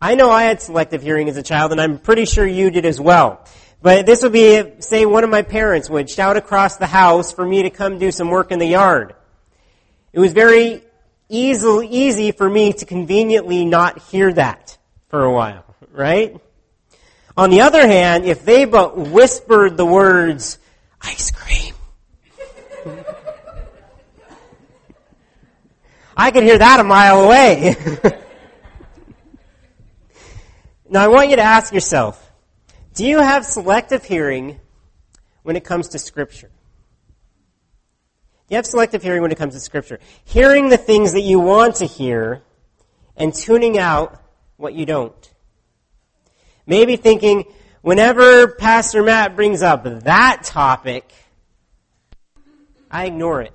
I 0.00 0.14
know 0.14 0.30
I 0.30 0.42
had 0.42 0.60
selective 0.60 1.02
hearing 1.02 1.28
as 1.28 1.36
a 1.36 1.42
child, 1.42 1.72
and 1.72 1.80
I'm 1.80 1.98
pretty 1.98 2.26
sure 2.26 2.46
you 2.46 2.70
did 2.70 2.84
as 2.84 3.00
well. 3.00 3.44
But 3.80 4.04
this 4.04 4.22
would 4.22 4.32
be, 4.32 4.62
say, 4.80 5.06
one 5.06 5.24
of 5.24 5.30
my 5.30 5.42
parents 5.42 5.88
would 5.88 6.10
shout 6.10 6.36
across 6.36 6.76
the 6.76 6.86
house 6.86 7.32
for 7.32 7.46
me 7.46 7.62
to 7.62 7.70
come 7.70 7.98
do 7.98 8.10
some 8.12 8.28
work 8.28 8.52
in 8.52 8.58
the 8.58 8.66
yard. 8.66 9.14
It 10.12 10.20
was 10.20 10.32
very 10.32 10.82
easy, 11.28 11.88
easy 11.90 12.32
for 12.32 12.48
me 12.48 12.74
to 12.74 12.84
conveniently 12.84 13.64
not 13.64 14.00
hear 14.02 14.32
that 14.32 14.76
for 15.08 15.24
a 15.24 15.32
while, 15.32 15.64
right? 15.90 16.36
On 17.36 17.48
the 17.50 17.62
other 17.62 17.86
hand, 17.86 18.26
if 18.26 18.44
they 18.44 18.66
but 18.66 18.98
whispered 18.98 19.76
the 19.76 19.86
words, 19.86 20.58
ice 21.00 21.30
cream, 21.30 21.74
I 26.22 26.30
could 26.30 26.44
hear 26.44 26.56
that 26.56 26.78
a 26.78 26.84
mile 26.84 27.24
away. 27.24 27.74
Now 30.88 31.02
I 31.02 31.08
want 31.08 31.30
you 31.30 31.36
to 31.36 31.42
ask 31.42 31.72
yourself, 31.72 32.30
do 32.92 33.06
you 33.06 33.18
have 33.18 33.46
selective 33.46 34.04
hearing 34.04 34.60
when 35.42 35.56
it 35.56 35.64
comes 35.64 35.88
to 35.88 35.98
Scripture? 35.98 36.50
You 38.50 38.56
have 38.56 38.66
selective 38.66 39.02
hearing 39.02 39.22
when 39.22 39.32
it 39.32 39.38
comes 39.38 39.54
to 39.54 39.60
Scripture? 39.60 40.00
Hearing 40.26 40.68
the 40.68 40.76
things 40.76 41.14
that 41.14 41.22
you 41.22 41.40
want 41.40 41.76
to 41.76 41.86
hear 41.86 42.42
and 43.16 43.32
tuning 43.32 43.78
out 43.78 44.22
what 44.58 44.74
you 44.74 44.84
don't. 44.84 45.32
Maybe 46.66 46.96
thinking, 46.96 47.46
whenever 47.80 48.48
Pastor 48.48 49.02
Matt 49.02 49.34
brings 49.34 49.62
up 49.62 49.84
that 49.84 50.42
topic, 50.44 51.10
I 52.90 53.06
ignore 53.06 53.40
it. 53.40 53.54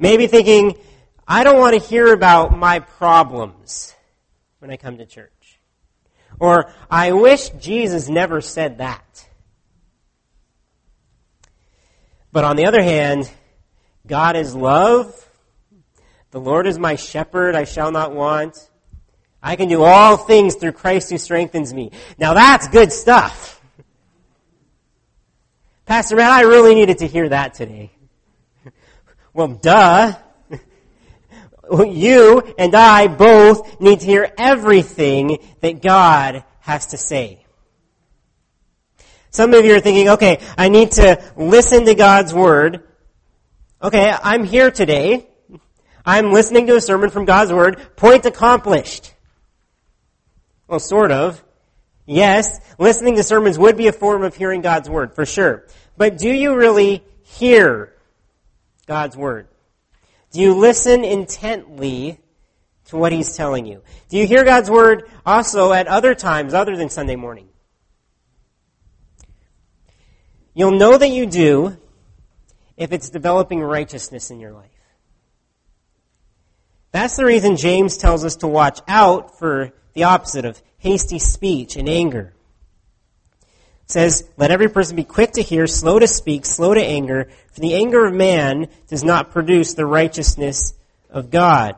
Maybe 0.00 0.26
thinking, 0.26 0.78
I 1.28 1.44
don't 1.44 1.58
want 1.58 1.80
to 1.80 1.88
hear 1.88 2.12
about 2.12 2.56
my 2.56 2.80
problems 2.80 3.94
when 4.58 4.70
I 4.70 4.78
come 4.78 4.96
to 4.96 5.04
church. 5.04 5.60
Or, 6.40 6.72
I 6.90 7.12
wish 7.12 7.50
Jesus 7.50 8.08
never 8.08 8.40
said 8.40 8.78
that. 8.78 9.28
But 12.32 12.44
on 12.44 12.56
the 12.56 12.64
other 12.64 12.82
hand, 12.82 13.30
God 14.06 14.36
is 14.36 14.54
love. 14.54 15.14
The 16.30 16.40
Lord 16.40 16.66
is 16.66 16.78
my 16.78 16.96
shepherd, 16.96 17.54
I 17.54 17.64
shall 17.64 17.92
not 17.92 18.14
want. 18.14 18.56
I 19.42 19.56
can 19.56 19.68
do 19.68 19.82
all 19.82 20.16
things 20.16 20.54
through 20.54 20.72
Christ 20.72 21.10
who 21.10 21.18
strengthens 21.18 21.74
me. 21.74 21.92
Now 22.18 22.32
that's 22.32 22.68
good 22.68 22.90
stuff. 22.90 23.60
Pastor 25.84 26.16
Matt, 26.16 26.30
I 26.30 26.42
really 26.42 26.74
needed 26.74 26.98
to 26.98 27.06
hear 27.06 27.28
that 27.28 27.52
today. 27.52 27.90
Well, 29.32 29.48
duh 29.48 30.14
you 31.70 32.54
and 32.58 32.74
I 32.74 33.06
both 33.06 33.80
need 33.80 34.00
to 34.00 34.06
hear 34.06 34.32
everything 34.36 35.38
that 35.60 35.82
God 35.82 36.44
has 36.60 36.88
to 36.88 36.96
say. 36.96 37.44
Some 39.30 39.54
of 39.54 39.64
you 39.64 39.76
are 39.76 39.80
thinking, 39.80 40.08
okay, 40.10 40.40
I 40.58 40.68
need 40.68 40.92
to 40.92 41.22
listen 41.36 41.84
to 41.84 41.94
God's 41.94 42.34
Word. 42.34 42.82
Okay, 43.80 44.12
I'm 44.22 44.44
here 44.44 44.70
today. 44.70 45.28
I'm 46.04 46.32
listening 46.32 46.66
to 46.66 46.76
a 46.76 46.80
sermon 46.80 47.10
from 47.10 47.26
God's 47.26 47.52
Word. 47.52 47.96
Point 47.96 48.26
accomplished. 48.26 49.14
Well, 50.66 50.80
sort 50.80 51.12
of. 51.12 51.42
Yes, 52.06 52.58
listening 52.78 53.16
to 53.16 53.22
sermons 53.22 53.56
would 53.56 53.76
be 53.76 53.86
a 53.86 53.92
form 53.92 54.24
of 54.24 54.34
hearing 54.34 54.62
God's 54.62 54.90
Word, 54.90 55.14
for 55.14 55.24
sure. 55.24 55.66
But 55.96 56.18
do 56.18 56.28
you 56.28 56.56
really 56.56 57.04
hear 57.22 57.94
God's 58.90 59.16
Word? 59.16 59.46
Do 60.32 60.40
you 60.40 60.52
listen 60.52 61.04
intently 61.04 62.18
to 62.86 62.96
what 62.96 63.12
he's 63.12 63.36
telling 63.36 63.64
you? 63.64 63.82
Do 64.08 64.16
you 64.16 64.26
hear 64.26 64.42
God's 64.42 64.68
word 64.68 65.08
also 65.24 65.72
at 65.72 65.86
other 65.86 66.12
times 66.12 66.54
other 66.54 66.76
than 66.76 66.90
Sunday 66.90 67.14
morning? 67.14 67.48
You'll 70.54 70.72
know 70.76 70.98
that 70.98 71.10
you 71.10 71.24
do 71.26 71.76
if 72.76 72.90
it's 72.90 73.10
developing 73.10 73.60
righteousness 73.60 74.32
in 74.32 74.40
your 74.40 74.50
life. 74.50 74.66
That's 76.90 77.16
the 77.16 77.24
reason 77.24 77.54
James 77.54 77.96
tells 77.96 78.24
us 78.24 78.34
to 78.38 78.48
watch 78.48 78.80
out 78.88 79.38
for 79.38 79.70
the 79.92 80.02
opposite 80.02 80.44
of 80.44 80.60
hasty 80.78 81.20
speech 81.20 81.76
and 81.76 81.88
anger. 81.88 82.34
Says, 83.90 84.28
Let 84.36 84.50
every 84.50 84.68
person 84.68 84.96
be 84.96 85.04
quick 85.04 85.32
to 85.32 85.42
hear, 85.42 85.66
slow 85.66 85.98
to 85.98 86.06
speak, 86.06 86.46
slow 86.46 86.74
to 86.74 86.80
anger, 86.80 87.28
for 87.52 87.60
the 87.60 87.74
anger 87.74 88.06
of 88.06 88.14
man 88.14 88.68
does 88.88 89.02
not 89.02 89.32
produce 89.32 89.74
the 89.74 89.86
righteousness 89.86 90.74
of 91.08 91.30
God. 91.30 91.76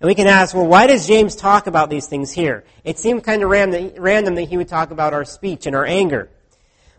And 0.00 0.08
we 0.08 0.16
can 0.16 0.26
ask, 0.26 0.52
well, 0.52 0.66
why 0.66 0.88
does 0.88 1.06
James 1.06 1.36
talk 1.36 1.68
about 1.68 1.88
these 1.88 2.08
things 2.08 2.32
here? 2.32 2.64
It 2.82 2.98
seemed 2.98 3.22
kind 3.22 3.42
of 3.44 3.50
random 3.50 4.34
that 4.34 4.48
he 4.48 4.56
would 4.56 4.66
talk 4.66 4.90
about 4.90 5.14
our 5.14 5.24
speech 5.24 5.66
and 5.66 5.76
our 5.76 5.86
anger. 5.86 6.28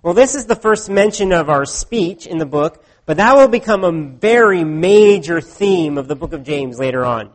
Well, 0.01 0.13
this 0.13 0.35
is 0.35 0.45
the 0.45 0.55
first 0.55 0.89
mention 0.89 1.33
of 1.33 1.49
our 1.49 1.65
speech 1.65 2.27
in 2.27 2.37
the 2.37 2.45
book, 2.45 2.83
but 3.05 3.17
that 3.17 3.35
will 3.35 3.49
become 3.49 3.83
a 3.83 3.91
very 3.91 4.63
major 4.63 5.41
theme 5.41 5.97
of 5.97 6.07
the 6.07 6.15
book 6.15 6.31
of 6.31 6.43
James 6.43 6.79
later 6.79 7.03
on. 7.03 7.31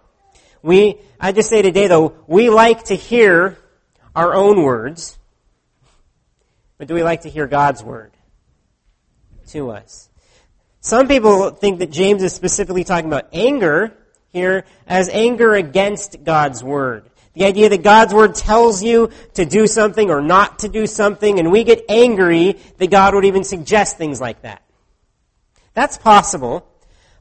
We, 0.63 1.01
I 1.21 1.33
just 1.33 1.51
say 1.51 1.61
today 1.61 1.87
though, 1.87 2.17
we 2.27 2.49
like 2.49 2.85
to 2.85 2.95
hear 2.95 3.59
our 4.15 4.35
own 4.35 4.63
words, 4.63 5.19
but 6.79 6.89
do 6.89 6.95
we 6.95 7.03
like 7.03 7.23
to 7.23 7.31
hear 7.31 7.47
God's 7.47 7.83
word 7.83 8.13
to 9.49 9.71
us? 9.71 10.09
Some 10.81 11.09
people 11.09 11.51
think 11.51 11.81
that 11.81 11.91
James 11.91 12.23
is 12.23 12.33
specifically 12.33 12.85
talking 12.85 13.11
about 13.11 13.29
anger 13.33 13.93
here 14.29 14.65
as 14.87 15.09
anger 15.09 15.55
against 15.55 16.23
God's 16.25 16.63
word. 16.63 17.11
The 17.35 17.45
idea 17.45 17.69
that 17.69 17.83
God's 17.83 18.15
word 18.15 18.35
tells 18.35 18.83
you 18.83 19.11
to 19.35 19.45
do 19.45 19.67
something 19.67 20.11
or 20.11 20.21
not 20.21 20.61
to 20.61 20.69
do 20.69 20.87
something, 20.87 21.39
and 21.39 21.51
we 21.53 21.65
get 21.65 21.85
angry 21.89 22.59
that 22.79 22.91
God 22.91 23.15
would 23.15 23.25
even 23.25 23.45
suggest 23.45 23.97
things 23.97 24.21
like 24.21 24.43
that. 24.43 24.63
That's 25.75 25.99
possible, 25.99 26.67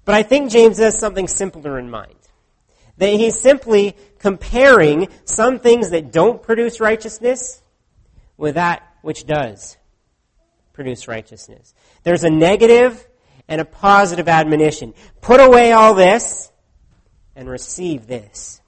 but 0.06 0.16
I 0.16 0.24
think 0.24 0.52
James 0.52 0.78
has 0.78 0.98
something 0.98 1.28
simpler 1.28 1.78
in 1.78 1.90
mind. 1.90 2.16
That 2.98 3.10
he's 3.10 3.40
simply 3.40 3.96
comparing 4.18 5.10
some 5.26 5.60
things 5.60 5.92
that 5.92 6.12
don't 6.12 6.42
produce 6.42 6.80
righteousness 6.80 7.62
with 8.38 8.56
that 8.56 8.84
which 9.08 9.26
does 9.26 9.78
produce 10.74 11.08
righteousness. 11.08 11.74
There's 12.04 12.26
a 12.26 12.30
negative 12.30 13.08
and 13.48 13.62
a 13.62 13.64
positive 13.64 14.28
admonition. 14.28 14.94
Put 15.22 15.40
away 15.40 15.72
all 15.72 15.94
this 15.94 16.52
and 17.34 17.48
receive 17.48 18.06
this. 18.06 18.60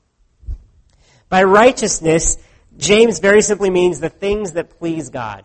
By 1.27 1.43
righteousness, 1.43 2.37
James 2.77 3.19
very 3.19 3.41
simply 3.41 3.69
means 3.69 3.99
the 3.99 4.07
things 4.07 4.53
that 4.53 4.79
please 4.79 5.09
God. 5.09 5.43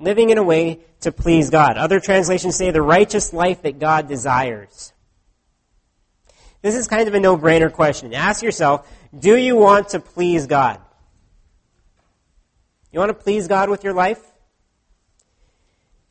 Living 0.00 0.30
in 0.30 0.38
a 0.38 0.42
way 0.42 0.80
to 1.02 1.12
please 1.12 1.48
God. 1.48 1.78
Other 1.78 2.00
translations 2.00 2.56
say 2.56 2.72
the 2.72 2.82
righteous 2.82 3.32
life 3.32 3.62
that 3.62 3.78
God 3.78 4.08
desires. 4.08 4.92
This 6.60 6.74
is 6.74 6.88
kind 6.88 7.06
of 7.06 7.14
a 7.14 7.20
no-brainer 7.20 7.72
question. 7.72 8.12
Ask 8.12 8.42
yourself, 8.42 8.92
do 9.16 9.36
you 9.36 9.54
want 9.54 9.90
to 9.90 10.00
please 10.00 10.48
God? 10.48 10.80
You 12.94 13.00
want 13.00 13.10
to 13.10 13.24
please 13.24 13.48
God 13.48 13.70
with 13.70 13.82
your 13.82 13.92
life? 13.92 14.22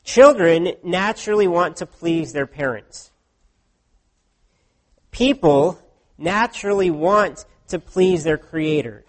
Children 0.04 0.72
naturally 0.84 1.48
want 1.48 1.78
to 1.78 1.86
please 1.86 2.34
their 2.34 2.46
parents. 2.46 3.10
People 5.10 5.80
naturally 6.18 6.90
want 6.90 7.46
to 7.68 7.78
please 7.78 8.22
their 8.22 8.36
Creator. 8.36 9.02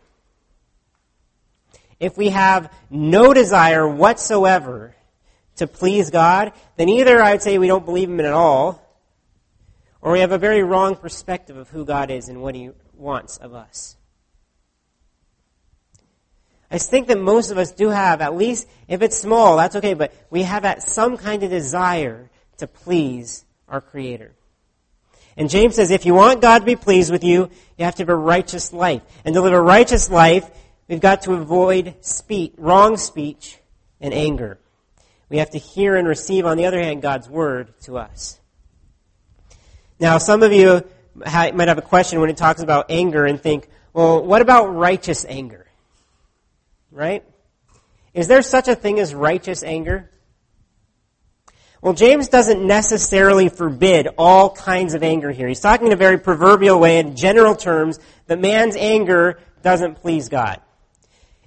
If 2.00 2.18
we 2.18 2.30
have 2.30 2.74
no 2.90 3.34
desire 3.34 3.86
whatsoever 3.86 4.96
to 5.58 5.68
please 5.68 6.12
God, 6.12 6.54
then 6.78 6.88
either 6.88 7.22
I'd 7.22 7.42
say 7.42 7.58
we 7.58 7.68
don't 7.68 7.84
believe 7.84 8.10
Him 8.10 8.22
at 8.22 8.32
all, 8.32 8.82
or 10.00 10.14
we 10.14 10.22
have 10.22 10.32
a 10.32 10.38
very 10.38 10.64
wrong 10.64 10.96
perspective 10.96 11.58
of 11.58 11.68
who 11.72 11.84
God 11.84 12.10
is 12.10 12.30
and 12.30 12.42
what 12.42 12.56
He 12.56 12.70
wants 12.94 13.36
of 13.36 13.54
us. 13.54 13.98
I 16.76 16.78
think 16.78 17.08
that 17.08 17.18
most 17.18 17.52
of 17.52 17.58
us 17.58 17.72
do 17.72 17.88
have, 17.88 18.20
at 18.20 18.36
least 18.36 18.68
if 18.90 19.02
it's 19.02 19.18
small, 19.18 19.56
that's 19.56 19.78
okay, 19.78 19.94
but 19.94 20.14
we 20.30 20.44
have 20.44 20.64
that 20.64 20.84
some 20.84 21.16
kind 21.16 21.42
of 21.42 21.50
desire 21.50 22.30
to 22.58 22.68
please 22.68 23.46
our 23.70 23.80
Creator. 23.80 24.36
And 25.38 25.50
James 25.50 25.76
says 25.76 25.90
if 25.90 26.06
you 26.06 26.14
want 26.14 26.42
God 26.42 26.60
to 26.60 26.66
be 26.66 26.76
pleased 26.76 27.14
with 27.14 27.24
you, 27.24 27.50
you 27.78 27.86
have 27.86 27.96
to 27.96 28.02
have 28.02 28.10
a 28.10 28.16
righteous 28.16 28.74
life. 28.74 29.02
And 29.24 29.34
to 29.36 29.40
live 29.40 29.54
a 29.54 29.62
righteous 29.62 30.10
life, 30.10 30.52
we've 30.90 31.00
got 31.00 31.22
to 31.22 31.36
avoid 31.36 31.96
speech, 32.02 32.52
wrong 32.58 32.98
speech 32.98 33.58
and 34.02 34.14
anger. 34.14 34.60
We 35.30 35.38
have 35.38 35.52
to 35.52 35.58
hear 35.58 35.96
and 35.96 36.06
receive, 36.06 36.46
on 36.46 36.58
the 36.58 36.66
other 36.66 36.82
hand, 36.82 37.02
God's 37.02 37.30
word 37.30 37.74
to 37.84 37.98
us. 37.98 38.38
Now, 39.98 40.18
some 40.18 40.44
of 40.44 40.52
you 40.52 40.84
might 41.16 41.70
have 41.70 41.78
a 41.78 41.82
question 41.82 42.20
when 42.20 42.30
it 42.30 42.36
talks 42.36 42.62
about 42.62 42.92
anger 42.92 43.26
and 43.26 43.40
think, 43.40 43.70
well, 43.94 44.22
what 44.22 44.42
about 44.42 44.76
righteous 44.76 45.24
anger? 45.24 45.65
Right? 46.96 47.26
Is 48.14 48.30
there 48.30 48.42
such 48.42 48.70
a 48.70 48.76
thing 48.76 49.02
as 49.02 49.14
righteous 49.14 49.64
anger? 49.64 50.10
Well, 51.82 51.94
James 51.94 52.30
doesn't 52.30 52.66
necessarily 52.66 53.50
forbid 53.50 54.08
all 54.18 54.50
kinds 54.56 54.94
of 54.94 55.04
anger 55.04 55.30
here. 55.30 55.50
He's 55.50 55.60
talking 55.60 55.88
in 55.88 55.94
a 55.94 55.98
very 55.98 56.18
proverbial 56.18 56.80
way, 56.80 56.98
in 57.00 57.18
general 57.18 57.54
terms, 57.54 58.00
that 58.28 58.40
man's 58.40 58.78
anger 58.78 59.42
doesn't 59.62 59.96
please 59.96 60.30
God. 60.30 60.62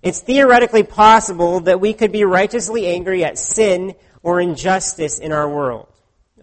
It's 0.03 0.21
theoretically 0.21 0.83
possible 0.83 1.61
that 1.61 1.81
we 1.81 1.95
could 1.95 2.13
be 2.13 2.25
righteously 2.25 2.87
angry 2.87 3.25
at 3.25 3.39
sin 3.39 3.95
or 4.23 4.43
injustice 4.43 5.19
in 5.19 5.33
our 5.33 5.49
world. 5.49 5.89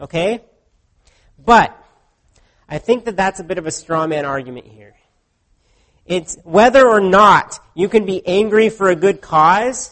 Okay? 0.01 0.43
But, 1.37 1.77
I 2.67 2.79
think 2.79 3.05
that 3.05 3.15
that's 3.15 3.39
a 3.39 3.43
bit 3.43 3.59
of 3.59 3.67
a 3.67 3.71
straw 3.71 4.07
man 4.07 4.25
argument 4.25 4.65
here. 4.65 4.94
It's 6.05 6.37
whether 6.43 6.87
or 6.87 7.01
not 7.01 7.59
you 7.73 7.89
can 7.89 8.05
be 8.05 8.25
angry 8.27 8.69
for 8.69 8.89
a 8.89 8.95
good 8.95 9.21
cause, 9.21 9.91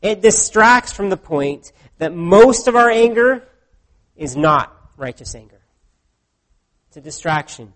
it 0.00 0.22
distracts 0.22 0.92
from 0.92 1.10
the 1.10 1.16
point 1.16 1.72
that 1.98 2.14
most 2.14 2.68
of 2.68 2.76
our 2.76 2.88
anger 2.88 3.46
is 4.16 4.36
not 4.36 4.74
righteous 4.96 5.34
anger. 5.34 5.60
It's 6.88 6.96
a 6.96 7.00
distraction. 7.00 7.72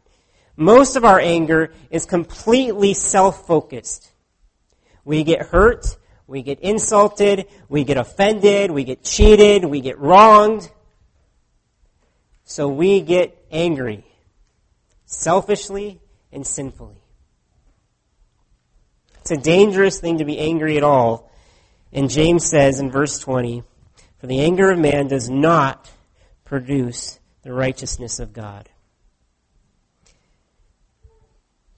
Most 0.57 0.97
of 0.97 1.05
our 1.05 1.19
anger 1.19 1.73
is 1.91 2.07
completely 2.07 2.95
self-focused. 2.95 4.11
We 5.05 5.25
get 5.25 5.43
hurt, 5.43 5.97
we 6.27 6.43
get 6.43 6.61
insulted, 6.61 7.47
we 7.69 7.85
get 7.85 7.97
offended, 7.97 8.71
we 8.71 8.85
get 8.85 9.03
cheated, 9.03 9.65
we 9.65 9.81
get 9.81 9.99
wronged. 9.99 10.71
So 12.45 12.69
we 12.69 13.01
get 13.01 13.37
angry, 13.51 14.05
selfishly 15.07 16.01
and 16.33 16.47
sinfully. 16.47 17.04
It's 19.25 19.31
a 19.31 19.37
dangerous 19.39 20.01
thing 20.01 20.19
to 20.19 20.27
be 20.27 20.39
angry 20.39 20.77
at 20.77 20.83
all. 20.83 21.31
And 21.95 22.11
James 22.11 22.45
says 22.45 22.79
in 22.79 22.91
verse 22.91 23.19
20, 23.19 23.63
For 24.19 24.27
the 24.27 24.41
anger 24.41 24.71
of 24.71 24.79
man 24.79 25.09
does 25.09 25.31
not 25.31 25.91
produce 26.45 27.19
the 27.43 27.51
righteousness 27.51 28.19
of 28.19 28.35
God. 28.35 28.69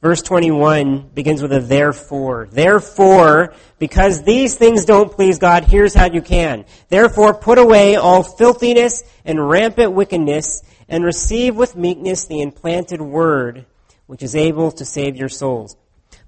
Verse 0.03 0.23
21 0.23 1.11
begins 1.15 1.41
with 1.41 1.53
a 1.53 1.61
therefore. 1.61 2.49
Therefore, 2.51 3.55
because 3.79 4.25
these 4.25 4.57
things 4.57 4.85
don't 4.85 5.13
please 5.13 5.39
God, 5.39 5.63
here's 5.63 5.95
how 5.95 6.07
you 6.07 6.23
can. 6.23 6.65
Therefore, 6.89 7.33
put 7.33 7.59
away 7.59 7.95
all 7.95 8.25
filthiness 8.25 9.05
and 9.25 9.49
rampant 9.49 9.93
wickedness 9.93 10.65
and 10.89 11.05
receive 11.05 11.55
with 11.55 11.77
meekness 11.77 12.25
the 12.25 12.41
implanted 12.41 13.01
word, 13.01 13.67
which 14.09 14.25
is 14.25 14.35
able 14.35 14.73
to 14.73 14.85
save 14.85 15.15
your 15.15 15.29
souls. 15.29 15.77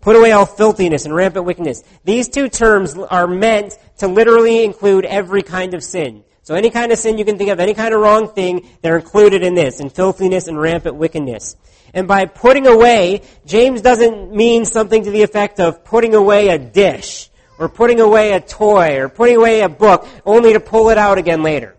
Put 0.00 0.17
away 0.17 0.33
all 0.33 0.47
filthiness 0.47 1.05
and 1.05 1.14
rampant 1.14 1.45
wickedness. 1.45 1.83
These 2.05 2.28
two 2.28 2.49
terms 2.49 2.97
are 2.97 3.26
meant 3.26 3.76
to 3.99 4.09
literally 4.09 4.64
include 4.64 5.05
every 5.05 5.43
kind 5.43 5.75
of 5.75 5.83
sin. 5.83 6.25
So 6.43 6.55
any 6.55 6.71
kind 6.71 6.93
of 6.93 6.99
sin 6.99 7.19
you 7.19 7.25
can 7.25 7.37
think 7.37 7.50
of, 7.50 7.61
any 7.61 7.75
kind 7.75 7.93
of 7.93 8.00
wrong 8.00 8.28
thing, 8.33 8.69
they're 8.81 8.97
included 8.97 9.43
in 9.43 9.55
this, 9.55 9.81
in 9.81 9.90
filthiness 9.90 10.49
and 10.49 10.59
rampant 10.59 10.97
wickedness. 10.97 11.57
And 11.93 12.09
by 12.09 12.26
putting 12.26 12.67
away, 12.67 13.23
James 13.45 13.83
doesn't 13.83 14.35
mean 14.35 14.64
something 14.64 15.05
to 15.05 15.11
the 15.11 15.23
effect 15.23 15.61
of 15.61 15.85
putting 15.85 16.14
away 16.14 16.49
a 16.49 16.59
dish, 16.59 17.28
or 17.59 17.69
putting 17.69 18.00
away 18.00 18.33
a 18.33 18.40
toy, 18.40 18.99
or 18.99 19.09
putting 19.09 19.37
away 19.37 19.61
a 19.61 19.69
book, 19.69 20.09
only 20.25 20.52
to 20.52 20.61
pull 20.61 20.90
it 20.90 20.97
out 20.97 21.19
again 21.19 21.43
later. 21.43 21.76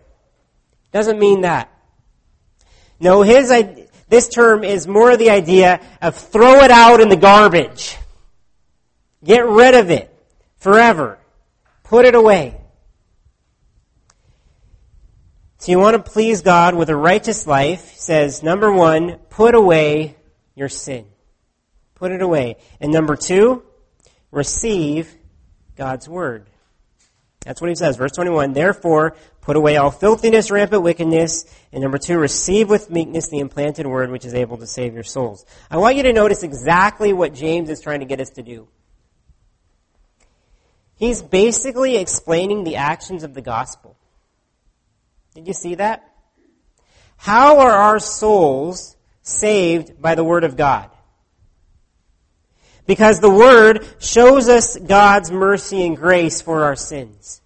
Doesn't 0.92 1.18
mean 1.18 1.40
that. 1.40 1.72
No, 3.00 3.22
his, 3.22 3.52
this 4.08 4.28
term 4.28 4.62
is 4.62 4.86
more 4.86 5.16
the 5.16 5.30
idea 5.30 5.80
of 6.02 6.16
throw 6.16 6.60
it 6.60 6.70
out 6.70 7.00
in 7.00 7.08
the 7.08 7.16
garbage. 7.16 7.96
Get 9.22 9.46
rid 9.46 9.74
of 9.74 9.90
it 9.90 10.14
forever. 10.58 11.18
Put 11.84 12.04
it 12.04 12.14
away. 12.14 12.60
So 15.58 15.72
you 15.72 15.78
want 15.78 15.94
to 15.94 16.10
please 16.10 16.40
God 16.40 16.74
with 16.74 16.88
a 16.88 16.96
righteous 16.96 17.46
life, 17.46 17.94
says 17.96 18.42
number 18.42 18.72
one, 18.72 19.16
put 19.28 19.54
away 19.54 20.16
your 20.54 20.70
sin. 20.70 21.04
Put 21.96 22.12
it 22.12 22.22
away. 22.22 22.56
And 22.80 22.90
number 22.90 23.14
two, 23.14 23.62
receive 24.30 25.14
God's 25.76 26.08
word. 26.08 26.46
That's 27.44 27.60
what 27.60 27.68
he 27.68 27.76
says. 27.76 27.96
Verse 27.96 28.12
21, 28.12 28.54
therefore, 28.54 29.16
put 29.42 29.56
away 29.56 29.76
all 29.76 29.90
filthiness, 29.90 30.50
rampant 30.50 30.82
wickedness, 30.82 31.44
and 31.72 31.82
number 31.82 31.98
two, 31.98 32.18
receive 32.18 32.70
with 32.70 32.90
meekness 32.90 33.28
the 33.28 33.40
implanted 33.40 33.86
word 33.86 34.10
which 34.10 34.24
is 34.24 34.32
able 34.32 34.56
to 34.58 34.66
save 34.66 34.94
your 34.94 35.04
souls. 35.04 35.44
I 35.70 35.76
want 35.76 35.96
you 35.96 36.04
to 36.04 36.12
notice 36.14 36.42
exactly 36.42 37.12
what 37.12 37.34
James 37.34 37.68
is 37.68 37.82
trying 37.82 38.00
to 38.00 38.06
get 38.06 38.20
us 38.20 38.30
to 38.30 38.42
do. 38.42 38.68
He's 41.00 41.22
basically 41.22 41.96
explaining 41.96 42.62
the 42.62 42.76
actions 42.76 43.22
of 43.22 43.32
the 43.32 43.40
gospel. 43.40 43.96
Did 45.34 45.46
you 45.46 45.54
see 45.54 45.76
that? 45.76 46.06
How 47.16 47.60
are 47.60 47.70
our 47.70 47.98
souls 47.98 48.98
saved 49.22 50.00
by 50.00 50.14
the 50.14 50.22
Word 50.22 50.44
of 50.44 50.58
God? 50.58 50.90
Because 52.86 53.18
the 53.18 53.30
Word 53.30 53.86
shows 53.98 54.50
us 54.50 54.76
God's 54.76 55.30
mercy 55.30 55.86
and 55.86 55.96
grace 55.96 56.42
for 56.42 56.64
our 56.64 56.76
sins. 56.76 57.40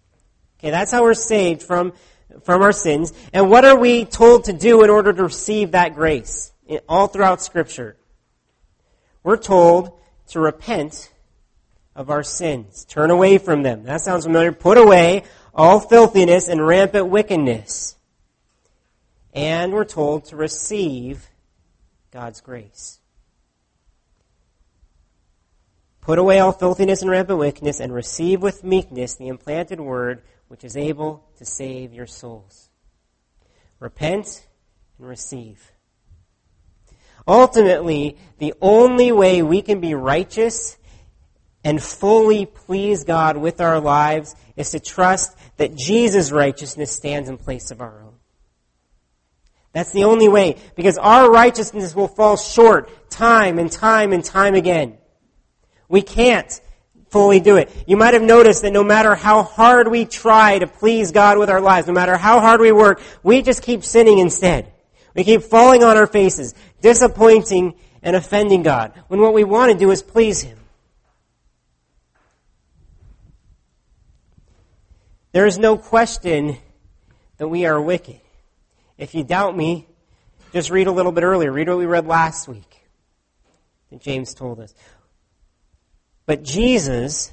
Okay, 0.58 0.70
that's 0.70 0.90
how 0.90 1.04
we're 1.04 1.14
saved 1.14 1.62
from, 1.62 1.92
from 2.42 2.60
our 2.60 2.72
sins. 2.72 3.12
And 3.32 3.50
what 3.50 3.64
are 3.64 3.78
we 3.78 4.04
told 4.04 4.46
to 4.46 4.52
do 4.52 4.82
in 4.82 4.90
order 4.90 5.12
to 5.12 5.22
receive 5.22 5.70
that 5.72 5.94
grace? 5.94 6.52
All 6.88 7.06
throughout 7.06 7.40
Scripture. 7.40 7.96
We're 9.22 9.36
told 9.36 9.96
to 10.30 10.40
repent 10.40 11.12
of 11.94 12.10
our 12.10 12.22
sins. 12.22 12.84
Turn 12.84 13.10
away 13.10 13.38
from 13.38 13.62
them. 13.62 13.84
That 13.84 14.00
sounds 14.00 14.24
familiar. 14.24 14.52
Put 14.52 14.78
away 14.78 15.24
all 15.54 15.80
filthiness 15.80 16.48
and 16.48 16.66
rampant 16.66 17.08
wickedness. 17.08 17.96
And 19.32 19.72
we're 19.72 19.84
told 19.84 20.26
to 20.26 20.36
receive 20.36 21.28
God's 22.10 22.40
grace. 22.40 23.00
Put 26.00 26.18
away 26.18 26.38
all 26.38 26.52
filthiness 26.52 27.00
and 27.00 27.10
rampant 27.10 27.38
wickedness, 27.38 27.80
and 27.80 27.92
receive 27.92 28.42
with 28.42 28.62
meekness 28.62 29.14
the 29.14 29.28
implanted 29.28 29.80
word 29.80 30.22
which 30.48 30.62
is 30.62 30.76
able 30.76 31.24
to 31.38 31.46
save 31.46 31.94
your 31.94 32.06
souls. 32.06 32.68
Repent 33.80 34.46
and 34.98 35.08
receive. 35.08 35.72
Ultimately, 37.26 38.18
the 38.38 38.52
only 38.60 39.12
way 39.12 39.42
we 39.42 39.62
can 39.62 39.80
be 39.80 39.94
righteous 39.94 40.76
and 41.64 41.82
fully 41.82 42.46
please 42.46 43.04
God 43.04 43.36
with 43.36 43.60
our 43.60 43.80
lives 43.80 44.36
is 44.56 44.70
to 44.70 44.80
trust 44.80 45.36
that 45.56 45.74
Jesus' 45.74 46.30
righteousness 46.30 46.92
stands 46.92 47.28
in 47.28 47.38
place 47.38 47.70
of 47.70 47.80
our 47.80 48.02
own. 48.02 48.14
That's 49.72 49.90
the 49.90 50.04
only 50.04 50.28
way, 50.28 50.56
because 50.76 50.98
our 50.98 51.28
righteousness 51.28 51.96
will 51.96 52.06
fall 52.06 52.36
short 52.36 53.10
time 53.10 53.58
and 53.58 53.72
time 53.72 54.12
and 54.12 54.24
time 54.24 54.54
again. 54.54 54.98
We 55.88 56.02
can't 56.02 56.60
fully 57.08 57.40
do 57.40 57.56
it. 57.56 57.70
You 57.86 57.96
might 57.96 58.14
have 58.14 58.22
noticed 58.22 58.62
that 58.62 58.72
no 58.72 58.84
matter 58.84 59.14
how 59.14 59.42
hard 59.42 59.88
we 59.88 60.04
try 60.04 60.58
to 60.58 60.66
please 60.66 61.12
God 61.12 61.38
with 61.38 61.50
our 61.50 61.60
lives, 61.60 61.86
no 61.86 61.92
matter 61.92 62.16
how 62.16 62.40
hard 62.40 62.60
we 62.60 62.72
work, 62.72 63.00
we 63.22 63.42
just 63.42 63.62
keep 63.62 63.82
sinning 63.84 64.18
instead. 64.18 64.72
We 65.14 65.24
keep 65.24 65.42
falling 65.42 65.82
on 65.82 65.96
our 65.96 66.06
faces, 66.06 66.54
disappointing 66.80 67.74
and 68.02 68.16
offending 68.16 68.62
God, 68.62 68.92
when 69.08 69.20
what 69.20 69.32
we 69.32 69.44
want 69.44 69.72
to 69.72 69.78
do 69.78 69.90
is 69.90 70.02
please 70.02 70.42
Him. 70.42 70.58
There 75.34 75.46
is 75.48 75.58
no 75.58 75.76
question 75.76 76.58
that 77.38 77.48
we 77.48 77.66
are 77.66 77.80
wicked. 77.80 78.20
If 78.96 79.16
you 79.16 79.24
doubt 79.24 79.56
me, 79.56 79.88
just 80.52 80.70
read 80.70 80.86
a 80.86 80.92
little 80.92 81.10
bit 81.10 81.24
earlier. 81.24 81.50
Read 81.50 81.68
what 81.68 81.78
we 81.78 81.86
read 81.86 82.06
last 82.06 82.46
week 82.46 82.84
that 83.90 84.00
James 84.00 84.32
told 84.32 84.60
us. 84.60 84.72
But 86.24 86.44
Jesus 86.44 87.32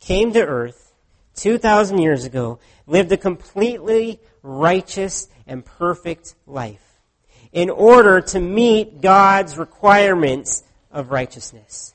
came 0.00 0.32
to 0.32 0.42
earth 0.42 0.94
2,000 1.34 1.98
years 1.98 2.24
ago, 2.24 2.58
lived 2.86 3.12
a 3.12 3.18
completely 3.18 4.18
righteous 4.42 5.28
and 5.46 5.62
perfect 5.62 6.34
life 6.46 7.02
in 7.52 7.68
order 7.68 8.22
to 8.22 8.40
meet 8.40 9.02
God's 9.02 9.58
requirements 9.58 10.64
of 10.90 11.10
righteousness. 11.10 11.92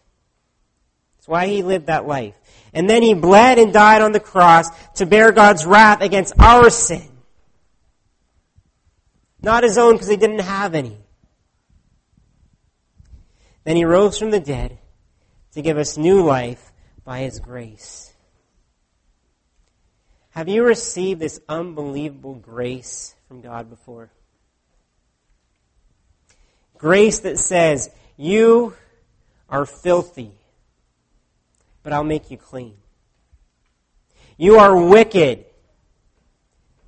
That's 1.18 1.28
why 1.28 1.48
he 1.48 1.64
lived 1.64 1.88
that 1.88 2.06
life. 2.06 2.36
And 2.76 2.88
then 2.88 3.02
he 3.02 3.16
bled 3.16 3.58
and 3.58 3.74
died 3.74 4.04
on 4.04 4.12
the 4.12 4.20
cross 4.20 4.70
to 4.98 5.08
bear 5.08 5.32
God's 5.32 5.66
wrath 5.66 6.02
against 6.02 6.36
our 6.38 6.70
sin. 6.70 7.10
Not 9.42 9.64
his 9.64 9.80
own 9.80 9.94
because 9.94 10.10
he 10.10 10.18
didn't 10.18 10.40
have 10.40 10.76
any. 10.76 10.98
Then 13.64 13.76
he 13.76 13.86
rose 13.86 14.20
from 14.20 14.30
the 14.30 14.40
dead 14.40 14.78
to 15.56 15.62
give 15.62 15.78
us 15.78 15.98
new 15.98 16.22
life 16.22 16.72
by 17.06 17.20
His 17.20 17.40
grace. 17.40 18.12
Have 20.32 20.50
you 20.50 20.66
received 20.66 21.22
this 21.22 21.40
unbelievable 21.48 22.36
grace 22.36 23.16
from 23.28 23.42
God 23.42 23.70
before? 23.70 24.10
Grace 26.78 27.20
that 27.20 27.40
says, 27.40 27.90
You 28.18 28.76
are 29.50 29.66
filthy, 29.66 30.32
but 31.86 31.94
I'll 31.94 32.04
make 32.04 32.32
you 32.32 32.38
clean. 32.38 32.74
You 34.38 34.58
are 34.58 34.76
wicked, 34.76 35.46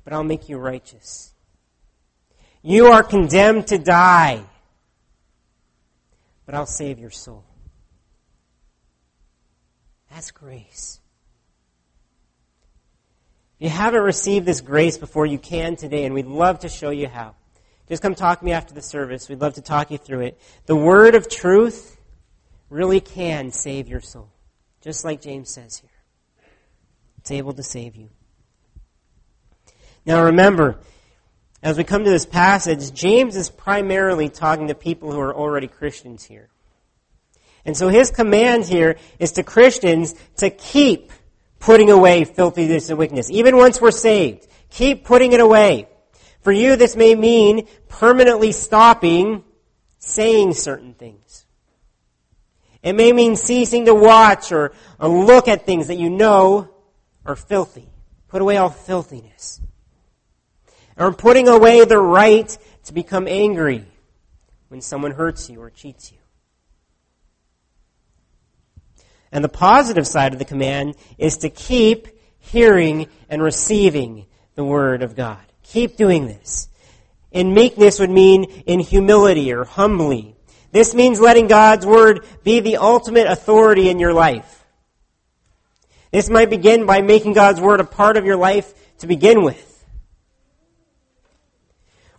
but 0.04 0.12
I'll 0.12 0.24
make 0.24 0.50
you 0.50 0.58
righteous. 0.58 1.32
You 2.64 2.88
are 2.88 3.04
condemned 3.04 3.68
to 3.68 3.78
die, 3.78 4.44
but 6.48 6.56
I'll 6.56 6.66
save 6.66 6.98
your 6.98 7.12
soul. 7.12 7.46
That's 10.10 10.32
grace. 10.32 11.00
If 13.60 13.66
you 13.66 13.70
haven't 13.70 14.02
received 14.02 14.48
this 14.48 14.62
grace 14.62 14.98
before, 14.98 15.28
you 15.28 15.38
can 15.38 15.76
today, 15.76 16.06
and 16.06 16.16
we'd 16.16 16.26
love 16.26 16.62
to 16.62 16.70
show 16.70 16.90
you 16.90 17.08
how. 17.08 17.36
Just 17.88 18.02
come 18.02 18.16
talk 18.16 18.40
to 18.40 18.46
me 18.46 18.52
after 18.52 18.74
the 18.74 18.82
service. 18.82 19.30
We'd 19.30 19.42
love 19.42 19.54
to 19.54 19.62
talk 19.62 19.92
you 19.92 20.00
through 20.00 20.22
it. 20.22 20.42
The 20.66 20.76
word 20.76 21.14
of 21.14 21.30
truth 21.30 22.00
really 22.72 23.00
can 23.00 23.52
save 23.52 23.88
your 23.88 24.02
soul, 24.02 24.32
just 24.88 25.04
like 25.04 25.20
James 25.20 25.50
says 25.50 25.80
here. 25.80 25.90
It's 27.18 27.30
able 27.30 27.52
to 27.52 27.62
save 27.62 27.98
you. 27.98 28.08
Now 30.06 30.24
remember, 30.24 30.80
as 31.62 31.78
we 31.78 31.84
come 31.84 32.06
to 32.06 32.10
this 32.10 32.26
passage, 32.26 32.94
James 32.94 33.36
is 33.36 33.50
primarily 33.50 34.30
talking 34.30 34.70
to 34.70 34.76
people 34.76 35.12
who 35.12 35.20
are 35.20 35.36
already 35.36 35.68
Christians 35.68 36.24
here. 36.24 36.48
And 37.66 37.76
so 37.76 37.90
his 37.90 38.12
command 38.12 38.64
here 38.64 38.96
is 39.20 39.34
to 39.34 39.44
Christians 39.44 40.16
to 40.38 40.50
keep 40.50 41.12
putting 41.60 41.92
away 41.92 42.24
filthiness 42.24 42.90
and 42.90 42.98
wickedness. 42.98 43.30
Even 43.30 43.58
once 43.58 43.82
we're 43.82 43.92
saved, 43.92 44.48
keep 44.70 45.04
putting 45.04 45.34
it 45.34 45.42
away. 45.42 45.90
For 46.44 46.54
you, 46.54 46.78
this 46.78 46.96
may 46.96 47.14
mean 47.14 47.68
permanently 47.90 48.54
stopping 48.54 49.44
saying 50.00 50.54
certain 50.54 50.94
things. 50.94 51.46
It 52.88 52.96
may 52.96 53.12
mean 53.12 53.36
ceasing 53.36 53.88
to 53.88 53.94
watch 53.94 54.54
or, 54.54 54.72
look 54.98 55.50
at 55.50 55.66
things 55.66 55.88
that 55.88 55.98
you 55.98 56.10
know 56.10 56.70
are 57.26 57.36
filthy. 57.36 57.90
Put 58.30 58.42
away 58.42 58.56
all 58.56 58.70
filthiness. 58.70 59.60
Or 60.96 61.12
putting 61.12 61.50
away 61.50 61.84
the 61.84 62.00
right 62.00 62.58
to 62.86 62.94
become 62.94 63.28
angry 63.28 63.84
when 64.70 64.80
someone 64.80 65.12
hurts 65.12 65.50
you 65.50 65.62
or 65.62 65.70
cheats 65.70 66.14
you. 66.14 66.18
And 69.34 69.44
the 69.44 69.50
positive 69.50 70.08
side 70.08 70.32
of 70.32 70.40
the 70.40 70.46
command 70.46 70.96
is 71.18 71.40
to 71.40 71.50
keep 71.50 72.08
hearing 72.40 73.08
and 73.28 73.44
receiving 73.44 74.28
the 74.56 74.64
Word 74.64 75.04
of 75.04 75.14
God. 75.14 75.44
Keep 75.62 75.98
doing 75.98 76.26
this. 76.26 76.70
In 77.34 77.54
meekness 77.54 78.00
would 78.00 78.10
mean 78.10 78.46
in 78.66 78.80
humility 78.80 79.52
or 79.52 79.66
humbly. 79.66 80.37
This 80.78 80.94
means 80.94 81.20
letting 81.20 81.48
God's 81.48 81.88
Word 81.88 82.24
be 82.44 82.60
the 82.60 82.78
ultimate 82.78 83.26
authority 83.26 83.90
in 83.90 83.98
your 83.98 84.14
life. 84.14 84.64
This 86.12 86.30
might 86.30 86.52
begin 86.52 86.86
by 86.86 87.02
making 87.02 87.34
God's 87.34 87.60
Word 87.60 87.80
a 87.80 87.84
part 87.84 88.16
of 88.16 88.26
your 88.26 88.36
life 88.36 88.72
to 89.00 89.08
begin 89.08 89.42
with. 89.42 89.84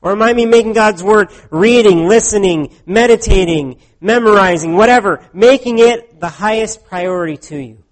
Or 0.02 0.10
it 0.10 0.16
might 0.16 0.34
mean 0.34 0.50
making 0.50 0.72
God's 0.72 1.04
Word 1.04 1.30
reading, 1.52 2.08
listening, 2.08 2.74
meditating, 2.84 3.78
memorizing, 4.00 4.74
whatever, 4.74 5.24
making 5.32 5.78
it 5.78 6.18
the 6.18 6.28
highest 6.28 6.84
priority 6.84 7.36
to 7.36 7.62
you. 7.62 7.84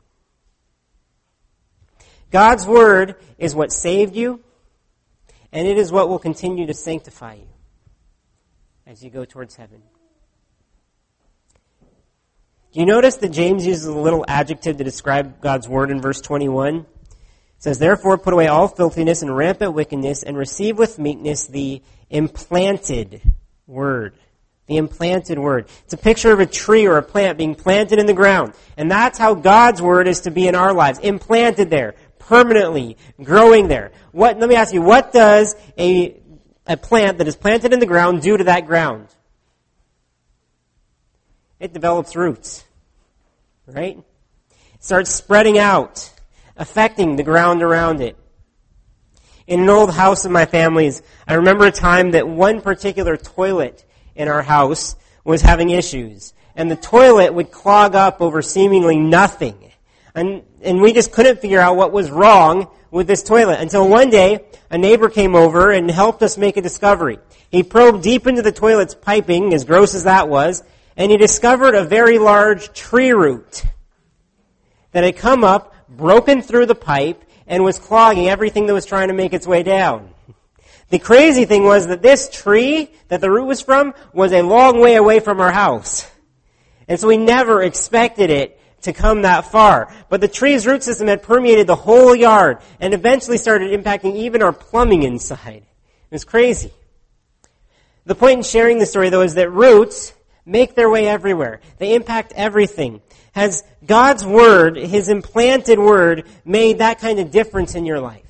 God's 2.33 2.67
Word 2.67 3.15
is 3.39 3.55
what 3.55 3.71
saved 3.71 4.17
you, 4.17 4.43
and 5.53 5.69
it 5.69 5.79
is 5.79 5.93
what 5.93 6.09
will 6.09 6.19
continue 6.19 6.67
to 6.67 6.75
sanctify 6.75 7.35
you 7.35 7.49
as 8.85 9.05
you 9.05 9.11
go 9.11 9.25
towards 9.25 9.55
heaven. 9.55 9.81
Do 12.77 12.81
you 12.81 12.87
notice 12.87 13.17
that 13.17 13.31
James 13.31 13.67
uses 13.67 13.87
a 13.87 13.93
little 13.95 14.23
adjective 14.29 14.77
to 14.77 14.85
describe 14.85 15.41
God's 15.41 15.67
Word 15.67 15.91
in 15.91 16.03
verse 16.03 16.21
21? 16.21 16.77
It 16.77 16.87
says, 17.57 17.79
Therefore 17.79 18.19
put 18.19 18.35
away 18.35 18.49
all 18.49 18.69
filthiness 18.69 19.23
and 19.23 19.35
rampant 19.35 19.73
wickedness, 19.73 20.23
and 20.23 20.37
receive 20.37 20.77
with 20.77 20.99
meekness 20.99 21.47
the 21.47 21.81
implanted 22.11 23.23
Word 23.67 24.19
the 24.67 24.77
implanted 24.77 25.39
word. 25.39 25.69
It's 25.85 25.95
a 25.95 25.97
picture 25.97 26.33
of 26.33 26.41
a 26.41 26.47
tree 26.47 26.87
or 26.87 26.99
a 26.99 27.03
plant 27.03 27.39
being 27.39 27.55
planted 27.55 28.01
in 28.01 28.07
the 28.07 28.12
ground. 28.12 28.53
And 28.77 28.91
that's 28.91 29.17
how 29.17 29.35
God's 29.35 29.81
word 29.81 30.09
is 30.09 30.23
to 30.23 30.33
be 30.33 30.49
in 30.49 30.57
our 30.57 30.75
lives. 30.75 30.99
Implanted 30.99 31.71
there. 31.71 31.95
permanently 32.19 32.97
growing 33.23 33.69
there. 33.69 33.93
What, 34.11 34.41
let 34.41 34.49
me 34.49 34.57
ask 34.57 34.75
you, 34.75 34.83
what 34.83 35.12
does 35.12 35.55
a, 35.79 36.21
a 36.67 36.77
plant 36.77 37.19
that 37.19 37.29
is 37.29 37.37
planted 37.37 37.73
in 37.73 37.79
the 37.79 37.87
ground 37.87 38.23
do 38.23 38.37
to 38.37 38.43
that 38.45 38.67
ground? 38.67 39.07
It 41.59 41.73
develops 41.73 42.17
roots. 42.17 42.66
Right? 43.67 43.99
It 44.75 44.85
starts 44.85 45.11
spreading 45.11 45.59
out, 45.59 46.13
affecting 46.57 47.17
the 47.17 47.23
ground 47.23 47.63
around 47.63 48.01
it. 48.01 48.17
In 49.47 49.61
an 49.61 49.69
old 49.69 49.93
house 49.93 50.25
of 50.25 50.31
my 50.31 50.47
family's, 50.47 51.03
I 51.27 51.35
remember 51.35 51.67
a 51.67 51.73
time 51.73 52.13
that 52.13 52.29
one 52.29 52.61
particular 52.61 53.17
toilet 53.17 53.85
in 54.15 54.29
our 54.29 54.43
house 54.43 54.97
was 55.25 55.43
having 55.43 55.71
issues. 55.71 56.33
And 56.55 56.71
the 56.71 56.77
toilet 56.77 57.35
would 57.35 57.51
clog 57.51 57.95
up 57.95 58.21
over 58.21 58.41
seemingly 58.41 58.97
nothing. 58.97 59.73
And, 60.15 60.43
and 60.63 60.81
we 60.81 60.93
just 60.93 61.13
couldn't 61.13 61.41
figure 61.41 61.61
out 61.61 61.77
what 61.77 61.93
was 61.93 62.11
wrong 62.11 62.69
with 62.91 63.07
this 63.07 63.23
toilet 63.23 63.61
until 63.61 63.89
one 63.89 64.11
day 64.11 64.47
a 64.71 64.79
neighbor 64.79 65.11
came 65.11 65.35
over 65.35 65.71
and 65.71 65.91
helped 65.91 66.23
us 66.23 66.39
make 66.39 66.57
a 66.57 66.63
discovery. 66.63 67.19
He 67.51 67.63
probed 67.63 68.03
deep 68.03 68.27
into 68.27 68.43
the 68.43 68.53
toilet's 68.53 68.95
piping, 68.95 69.53
as 69.53 69.65
gross 69.65 69.95
as 69.95 70.05
that 70.05 70.29
was, 70.29 70.63
and 70.97 71.11
he 71.11 71.17
discovered 71.17 71.75
a 71.75 71.85
very 71.85 72.19
large 72.19 72.73
tree 72.73 73.13
root 73.13 73.65
that 74.93 75.05
had 75.05 75.17
come 75.17 75.45
up, 75.45 75.75
broken 75.89 76.43
through 76.43 76.67
the 76.67 76.75
pipe, 76.75 77.23
and 77.47 77.63
was 77.63 77.79
clogging 77.79 78.29
everything 78.29 78.67
that 78.67 78.73
was 78.73 78.87
trying 78.87 79.09
to 79.09 79.15
make 79.15 79.33
its 79.33 79.47
way 79.47 79.63
down. 79.63 80.11
The 80.89 80.99
crazy 80.99 81.45
thing 81.45 81.65
was 81.65 81.89
that 81.89 82.03
this 82.03 82.29
tree 82.31 82.91
that 83.09 83.21
the 83.21 83.31
root 83.31 83.47
was 83.47 83.61
from 83.61 83.95
was 84.13 84.33
a 84.33 84.43
long 84.43 84.81
way 84.81 84.95
away 84.95 85.21
from 85.21 85.41
our 85.41 85.53
house. 85.53 86.09
And 86.89 86.99
so 86.99 87.09
we 87.09 87.17
never 87.17 87.63
expected 87.63 88.31
it 88.31 88.61
to 88.83 88.93
come 88.93 89.23
that 89.23 89.51
far. 89.51 89.93
But 90.09 90.21
the 90.21 90.29
tree's 90.29 90.67
root 90.67 90.83
system 90.83 91.09
had 91.09 91.23
permeated 91.23 91.67
the 91.67 91.75
whole 91.75 92.15
yard 92.15 92.59
and 92.81 92.95
eventually 92.95 93.37
started 93.37 93.79
impacting 93.79 94.15
even 94.15 94.43
our 94.43 94.53
plumbing 94.53 95.03
inside. 95.03 95.65
It 95.65 96.15
was 96.15 96.25
crazy. 96.25 96.73
The 98.05 98.15
point 98.15 98.39
in 98.39 98.43
sharing 98.45 98.79
the 98.79 98.87
story 98.87 99.11
though 99.11 99.23
is 99.23 99.35
that 99.35 99.51
roots 99.51 100.13
make 100.47 100.77
their 100.77 100.89
way 100.89 101.09
everywhere. 101.09 101.61
They 101.79 101.95
impact 101.95 102.33
everything. 102.35 103.03
Has 103.33 103.65
God's 103.85 104.25
Word, 104.25 104.77
His 104.77 105.09
implanted 105.09 105.79
Word, 105.79 106.25
made 106.45 106.79
that 106.79 107.01
kind 107.01 107.19
of 107.19 107.31
difference 107.31 107.75
in 107.75 107.85
your 107.85 108.01
life? 108.01 108.23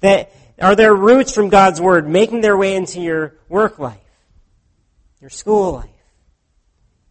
That, 0.00 0.32
are 0.58 0.74
there 0.74 0.94
roots 0.94 1.32
from 1.32 1.50
God's 1.50 1.80
Word 1.80 2.08
making 2.08 2.40
their 2.40 2.56
way 2.56 2.74
into 2.74 3.00
your 3.00 3.34
work 3.48 3.78
life, 3.78 3.98
your 5.20 5.30
school 5.30 5.74
life, 5.74 5.90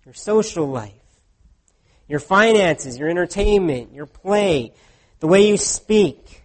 your 0.04 0.14
social 0.14 0.68
life, 0.68 0.92
your 2.08 2.20
finances, 2.20 2.98
your 2.98 3.10
entertainment, 3.10 3.94
your 3.94 4.08
play, 4.08 4.74
the 5.20 5.28
way 5.28 5.48
you 5.48 5.58
speak? 5.58 6.42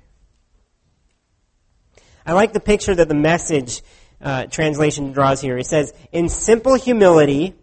I 2.25 2.35
like 2.35 2.53
the 2.53 2.61
picture 2.61 2.95
that 2.95 3.09
the 3.09 3.15
message 3.15 3.83
uh, 4.21 4.47
translation 4.47 5.13
draws 5.13 5.41
here. 5.41 5.59
It 5.59 5.67
says, 5.67 5.93
In 6.13 6.29
simple 6.29 6.75
humility, 6.75 7.55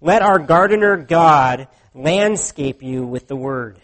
let 0.00 0.22
our 0.22 0.38
gardener 0.38 0.96
God 0.96 1.68
landscape 1.94 2.82
you 2.82 3.04
with 3.06 3.28
the 3.28 3.36
word. 3.36 3.78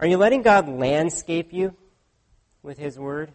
Are 0.00 0.06
you 0.06 0.16
letting 0.16 0.42
God 0.42 0.68
landscape 0.68 1.52
you 1.52 1.74
with 2.62 2.78
his 2.78 2.98
word? 2.98 3.32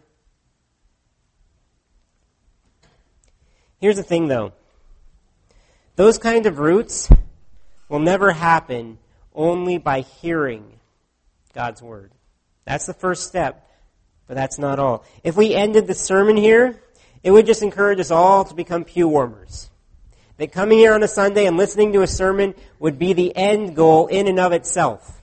Here's 3.80 3.96
the 3.96 4.02
thing 4.02 4.28
though. 4.28 4.52
Those 5.96 6.18
kind 6.18 6.46
of 6.46 6.58
roots 6.58 7.10
will 7.88 7.98
never 7.98 8.32
happen 8.32 8.98
only 9.34 9.78
by 9.78 10.00
hearing 10.00 10.80
God's 11.52 11.82
word. 11.82 12.10
That's 12.64 12.86
the 12.86 12.94
first 12.94 13.28
step, 13.28 13.63
but 14.26 14.34
that's 14.34 14.58
not 14.58 14.78
all. 14.78 15.04
If 15.22 15.36
we 15.36 15.54
ended 15.54 15.86
the 15.86 15.94
sermon 15.94 16.36
here, 16.36 16.80
it 17.22 17.30
would 17.30 17.46
just 17.46 17.62
encourage 17.62 18.00
us 18.00 18.10
all 18.10 18.44
to 18.44 18.54
become 18.54 18.84
pew 18.84 19.08
warmers. 19.08 19.70
That 20.36 20.52
coming 20.52 20.78
here 20.78 20.94
on 20.94 21.02
a 21.02 21.08
Sunday 21.08 21.46
and 21.46 21.56
listening 21.56 21.92
to 21.92 22.02
a 22.02 22.06
sermon 22.06 22.54
would 22.78 22.98
be 22.98 23.12
the 23.12 23.34
end 23.36 23.76
goal 23.76 24.08
in 24.08 24.26
and 24.26 24.40
of 24.40 24.52
itself. 24.52 25.22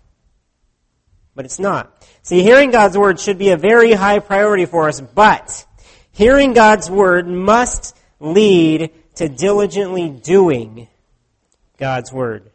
But 1.35 1.45
it's 1.45 1.59
not. 1.59 1.91
See, 2.23 2.43
hearing 2.43 2.71
God's 2.71 2.97
Word 2.97 3.19
should 3.19 3.37
be 3.37 3.49
a 3.49 3.57
very 3.57 3.93
high 3.93 4.19
priority 4.19 4.65
for 4.65 4.87
us, 4.87 5.01
but 5.01 5.65
hearing 6.11 6.53
God's 6.53 6.89
Word 6.89 7.27
must 7.27 7.97
lead 8.19 8.91
to 9.15 9.27
diligently 9.27 10.09
doing 10.09 10.87
God's 11.77 12.11
Word. 12.13 12.51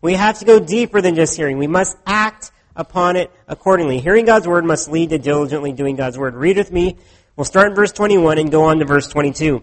We 0.00 0.14
have 0.14 0.38
to 0.40 0.44
go 0.44 0.60
deeper 0.60 1.00
than 1.00 1.14
just 1.14 1.36
hearing. 1.36 1.58
We 1.58 1.66
must 1.66 1.96
act 2.06 2.50
upon 2.76 3.16
it 3.16 3.30
accordingly. 3.46 4.00
Hearing 4.00 4.24
God's 4.24 4.48
Word 4.48 4.64
must 4.64 4.90
lead 4.90 5.10
to 5.10 5.18
diligently 5.18 5.72
doing 5.72 5.96
God's 5.96 6.18
Word. 6.18 6.34
Read 6.34 6.56
with 6.56 6.72
me. 6.72 6.96
We'll 7.36 7.44
start 7.44 7.68
in 7.68 7.74
verse 7.74 7.92
21 7.92 8.38
and 8.38 8.50
go 8.50 8.64
on 8.64 8.78
to 8.78 8.84
verse 8.84 9.08
22. 9.08 9.62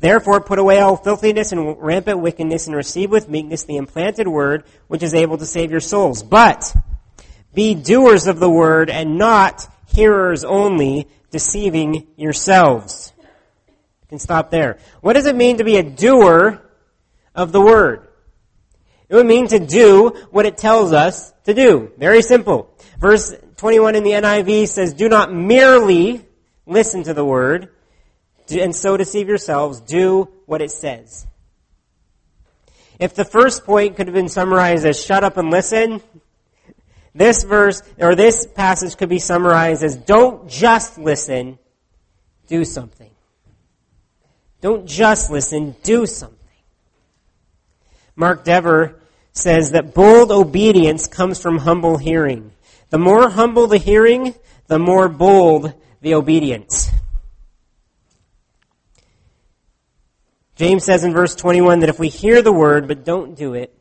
Therefore, 0.00 0.40
put 0.40 0.58
away 0.58 0.80
all 0.80 0.96
filthiness 0.96 1.52
and 1.52 1.80
rampant 1.80 2.18
wickedness 2.18 2.66
and 2.66 2.74
receive 2.74 3.10
with 3.10 3.28
meekness 3.28 3.62
the 3.64 3.76
implanted 3.76 4.26
word 4.26 4.64
which 4.88 5.02
is 5.02 5.14
able 5.14 5.38
to 5.38 5.46
save 5.46 5.70
your 5.70 5.80
souls. 5.80 6.24
But 6.24 6.74
be 7.54 7.74
doers 7.74 8.26
of 8.26 8.40
the 8.40 8.50
word 8.50 8.90
and 8.90 9.16
not 9.16 9.68
hearers 9.86 10.42
only, 10.42 11.06
deceiving 11.30 12.08
yourselves. 12.16 13.12
You 13.18 14.08
can 14.08 14.18
stop 14.18 14.50
there. 14.50 14.78
What 15.00 15.12
does 15.12 15.26
it 15.26 15.36
mean 15.36 15.58
to 15.58 15.64
be 15.64 15.76
a 15.76 15.82
doer 15.82 16.60
of 17.34 17.52
the 17.52 17.60
word? 17.60 18.08
It 19.12 19.16
would 19.16 19.26
mean 19.26 19.46
to 19.48 19.58
do 19.58 20.08
what 20.30 20.46
it 20.46 20.56
tells 20.56 20.94
us 20.94 21.34
to 21.44 21.52
do. 21.52 21.92
Very 21.98 22.22
simple. 22.22 22.74
Verse 22.98 23.34
21 23.58 23.94
in 23.94 24.04
the 24.04 24.12
NIV 24.12 24.68
says, 24.68 24.94
do 24.94 25.06
not 25.06 25.30
merely 25.30 26.24
listen 26.64 27.02
to 27.02 27.12
the 27.12 27.22
word, 27.24 27.68
and 28.50 28.74
so 28.74 28.96
deceive 28.96 29.28
yourselves. 29.28 29.82
Do 29.82 30.30
what 30.46 30.62
it 30.62 30.70
says. 30.70 31.26
If 32.98 33.14
the 33.14 33.26
first 33.26 33.66
point 33.66 33.96
could 33.96 34.06
have 34.06 34.14
been 34.14 34.30
summarized 34.30 34.86
as 34.86 35.04
shut 35.04 35.24
up 35.24 35.36
and 35.36 35.50
listen, 35.50 36.00
this 37.14 37.42
verse, 37.42 37.82
or 37.98 38.14
this 38.14 38.46
passage 38.46 38.96
could 38.96 39.10
be 39.10 39.18
summarized 39.18 39.82
as 39.82 39.94
don't 39.94 40.48
just 40.48 40.96
listen, 40.96 41.58
do 42.48 42.64
something. 42.64 43.10
Don't 44.62 44.86
just 44.86 45.30
listen, 45.30 45.76
do 45.82 46.06
something. 46.06 46.38
Mark 48.16 48.44
Dever 48.44 49.01
says 49.32 49.70
that 49.70 49.94
bold 49.94 50.30
obedience 50.30 51.06
comes 51.06 51.40
from 51.40 51.58
humble 51.58 51.98
hearing. 51.98 52.52
The 52.90 52.98
more 52.98 53.30
humble 53.30 53.66
the 53.66 53.78
hearing, 53.78 54.34
the 54.66 54.78
more 54.78 55.08
bold 55.08 55.72
the 56.00 56.14
obedience. 56.14 56.90
James 60.56 60.84
says 60.84 61.02
in 61.02 61.12
verse 61.12 61.34
21 61.34 61.80
that 61.80 61.88
if 61.88 61.98
we 61.98 62.08
hear 62.08 62.42
the 62.42 62.52
word 62.52 62.86
but 62.86 63.04
don't 63.04 63.34
do 63.34 63.54
it, 63.54 63.76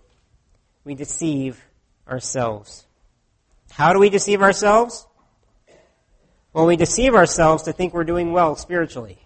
we 0.83 0.95
deceive 0.95 1.63
ourselves. 2.07 2.85
How 3.71 3.93
do 3.93 3.99
we 3.99 4.09
deceive 4.09 4.41
ourselves? 4.41 5.05
Well, 6.53 6.65
we 6.65 6.75
deceive 6.75 7.13
ourselves 7.13 7.63
to 7.63 7.73
think 7.73 7.93
we're 7.93 8.03
doing 8.03 8.31
well 8.31 8.55
spiritually. 8.55 9.19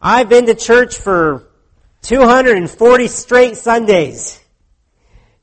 I've 0.00 0.28
been 0.28 0.46
to 0.46 0.54
church 0.54 0.96
for 0.96 1.48
240 2.06 3.08
straight 3.08 3.56
Sundays. 3.56 4.40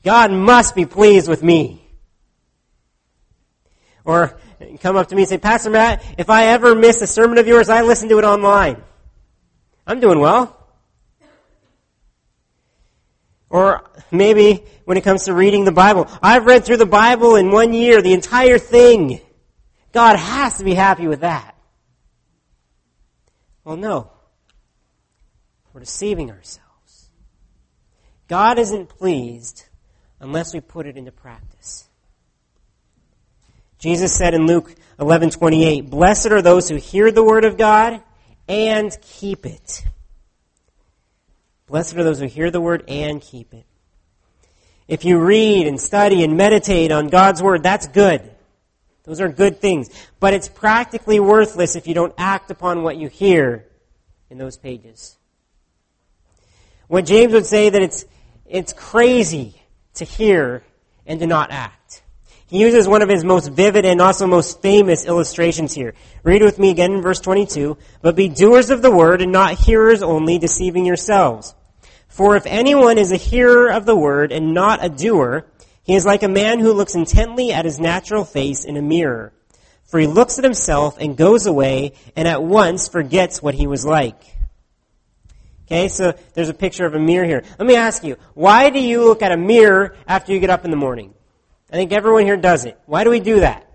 God 0.02 0.32
must 0.32 0.76
be 0.76 0.86
pleased 0.86 1.28
with 1.28 1.44
me. 1.44 1.86
Or 4.06 4.40
come 4.80 4.96
up 4.96 5.10
to 5.10 5.16
me 5.16 5.24
and 5.24 5.30
say, 5.30 5.38
Pastor 5.38 5.70
Matt, 5.70 6.04
if 6.18 6.30
I 6.30 6.48
ever 6.48 6.74
miss 6.74 7.02
a 7.02 7.08
sermon 7.08 7.38
of 7.38 7.48
yours, 7.48 7.68
I 7.68 7.82
listen 7.82 8.08
to 8.10 8.18
it 8.18 8.24
online. 8.24 8.82
I'm 9.86 10.00
doing 10.00 10.20
well. 10.20 10.58
Or 13.50 13.84
maybe 14.10 14.64
when 14.86 14.96
it 14.98 15.04
comes 15.04 15.26
to 15.26 15.34
reading 15.34 15.66
the 15.66 15.74
Bible, 15.74 16.08
I've 16.22 16.46
read 16.46 16.64
through 16.64 16.78
the 16.78 16.86
Bible 16.86 17.36
in 17.36 17.52
one 17.52 17.74
year, 17.74 18.02
the 18.02 18.14
entire 18.14 18.58
thing. 18.58 19.20
God 19.92 20.18
has 20.18 20.60
to 20.60 20.64
be 20.64 20.74
happy 20.74 21.08
with 21.08 21.20
that. 21.20 21.56
Well, 23.66 23.76
no. 23.76 24.12
We're 25.74 25.82
deceiving 25.82 26.30
ourselves. 26.30 27.10
God 28.28 28.60
isn't 28.60 28.90
pleased 28.90 29.66
unless 30.20 30.54
we 30.54 30.62
put 30.62 30.86
it 30.86 30.98
into 30.98 31.12
practice. 31.12 31.88
Jesus 33.80 34.16
said 34.16 34.34
in 34.34 34.46
Luke 34.46 34.76
11:28, 35.00 35.90
"Blessed 35.90 36.28
are 36.28 36.42
those 36.42 36.70
who 36.70 36.76
hear 36.76 37.12
the 37.12 37.24
word 37.24 37.44
of 37.44 37.58
God 37.58 38.02
and 38.48 38.96
keep 39.02 39.46
it. 39.46 39.84
Blessed 41.68 41.96
are 41.96 42.04
those 42.04 42.20
who 42.20 42.28
hear 42.28 42.52
the 42.52 42.62
word 42.62 42.84
and 42.88 43.22
keep 43.22 43.54
it. 43.54 43.66
If 44.88 45.06
you 45.06 45.18
read 45.18 45.66
and 45.66 45.80
study 45.80 46.24
and 46.24 46.38
meditate 46.38 46.92
on 46.92 47.08
God's 47.08 47.42
word, 47.42 47.64
that's 47.64 47.88
good. 47.88 48.22
Those 49.06 49.22
are 49.22 49.30
good 49.30 49.60
things. 49.60 49.90
But 50.20 50.34
it's 50.34 50.48
practically 50.48 51.20
worthless 51.20 51.76
if 51.76 51.88
you 51.88 51.94
don't 51.94 52.14
act 52.18 52.52
upon 52.52 52.84
what 52.84 52.98
you 52.98 53.08
hear 53.08 53.66
in 54.30 54.38
those 54.38 54.58
pages. 54.58 55.18
What 56.94 57.08
James 57.08 57.34
would 57.34 57.48
say 57.48 57.72
that 57.72 57.82
it's, 57.82 58.06
it's 58.46 58.72
crazy 58.72 59.60
to 59.96 60.06
hear 60.06 60.62
and 61.08 61.20
to 61.22 61.26
not 61.26 61.50
act. 61.50 62.04
He 62.46 62.60
uses 62.60 62.88
one 62.88 63.02
of 63.02 63.10
his 63.10 63.26
most 63.26 63.48
vivid 63.48 63.84
and 63.84 64.00
also 64.00 64.28
most 64.28 64.62
famous 64.62 65.04
illustrations 65.04 65.74
here. 65.74 65.96
Read 66.22 66.44
with 66.44 66.60
me 66.60 66.70
again 66.70 66.92
in 66.92 67.02
verse 67.02 67.20
22. 67.20 67.80
But 68.04 68.16
be 68.16 68.30
doers 68.30 68.70
of 68.70 68.84
the 68.84 68.92
word 68.92 69.24
and 69.24 69.32
not 69.32 69.56
hearers 69.56 70.04
only, 70.04 70.38
deceiving 70.38 70.86
yourselves. 70.86 71.56
For 72.10 72.36
if 72.36 72.46
anyone 72.46 73.00
is 73.00 73.12
a 73.12 73.18
hearer 73.18 73.72
of 73.72 73.88
the 73.88 73.96
word 73.96 74.32
and 74.32 74.54
not 74.54 74.86
a 74.86 74.90
doer, 74.90 75.48
he 75.82 75.96
is 75.96 76.06
like 76.06 76.22
a 76.22 76.30
man 76.30 76.60
who 76.60 76.74
looks 76.74 76.94
intently 76.94 77.52
at 77.52 77.66
his 77.66 77.80
natural 77.80 78.24
face 78.24 78.66
in 78.66 78.78
a 78.78 78.84
mirror. 78.84 79.34
For 79.86 80.00
he 80.00 80.06
looks 80.06 80.38
at 80.38 80.44
himself 80.44 81.00
and 81.00 81.18
goes 81.18 81.48
away 81.48 81.94
and 82.16 82.28
at 82.28 82.44
once 82.44 82.88
forgets 82.88 83.42
what 83.42 83.56
he 83.56 83.66
was 83.66 83.84
like. 83.84 84.33
Okay, 85.74 85.88
so 85.88 86.14
there's 86.36 86.50
a 86.50 86.54
picture 86.54 86.86
of 86.86 86.94
a 86.94 87.00
mirror 87.00 87.26
here. 87.26 87.44
Let 87.58 87.68
me 87.68 87.76
ask 87.76 88.04
you, 88.04 88.18
why 88.36 88.70
do 88.70 88.80
you 88.80 89.04
look 89.06 89.24
at 89.24 89.32
a 89.32 89.38
mirror 89.38 89.96
after 90.08 90.32
you 90.32 90.40
get 90.40 90.52
up 90.52 90.66
in 90.66 90.70
the 90.70 90.78
morning? 90.78 91.16
I 91.72 91.74
think 91.74 91.92
everyone 91.92 92.26
here 92.26 92.38
does 92.38 92.66
it. 92.66 92.80
Why 92.86 93.04
do 93.04 93.10
we 93.10 93.20
do 93.20 93.40
that? 93.40 93.68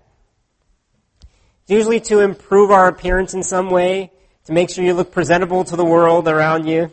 It's 1.63 1.71
usually 1.71 1.99
to 1.99 2.21
improve 2.21 2.71
our 2.71 2.87
appearance 2.87 3.33
in 3.33 3.43
some 3.43 3.69
way, 3.69 4.13
to 4.45 4.53
make 4.53 4.69
sure 4.69 4.85
you 4.85 4.93
look 4.93 5.11
presentable 5.11 5.65
to 5.65 5.75
the 5.75 5.83
world 5.83 6.29
around 6.29 6.69
you. 6.69 6.89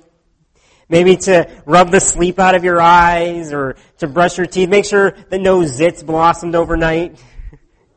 Maybe 0.89 1.17
to 1.19 1.49
rub 1.67 1.93
the 1.93 2.01
sleep 2.01 2.41
out 2.41 2.57
of 2.57 2.65
your 2.65 2.83
eyes 2.83 3.53
or 3.53 3.77
to 3.99 4.09
brush 4.09 4.39
your 4.39 4.49
teeth. 4.49 4.69
Make 4.69 4.87
sure 4.87 5.13
that 5.13 5.41
no 5.41 5.61
zits 5.61 6.05
blossomed 6.05 6.57
overnight. 6.57 7.23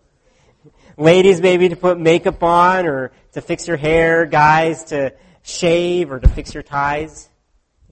Ladies, 0.96 1.42
maybe 1.42 1.70
to 1.70 1.76
put 1.76 2.00
makeup 2.00 2.44
on 2.44 2.86
or 2.86 3.12
to 3.32 3.42
fix 3.42 3.68
your 3.68 3.78
hair. 3.78 4.28
Guys, 4.28 4.84
to 4.86 5.16
shave 5.44 6.12
or 6.12 6.20
to 6.20 6.30
fix 6.30 6.54
your 6.54 6.64
ties. 6.64 7.30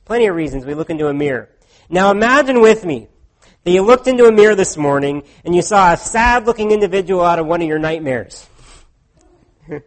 Plenty 0.06 0.28
of 0.28 0.36
reasons 0.36 0.66
we 0.66 0.74
look 0.74 0.90
into 0.90 1.08
a 1.08 1.14
mirror. 1.14 1.50
Now 1.90 2.12
imagine 2.12 2.62
with 2.62 2.86
me 2.86 3.08
that 3.64 3.72
you 3.72 3.82
looked 3.82 4.08
into 4.08 4.26
a 4.26 4.32
mirror 4.32 4.56
this 4.56 4.78
morning 4.78 5.24
and 5.44 5.54
you 5.54 5.62
saw 5.62 5.92
a 5.92 5.98
sad 5.98 6.46
looking 6.46 6.72
individual 6.72 7.22
out 7.22 7.40
of 7.40 7.46
one 7.46 7.62
of 7.62 7.68
your 7.68 7.80
nightmares. 7.80 8.48
the 9.68 9.84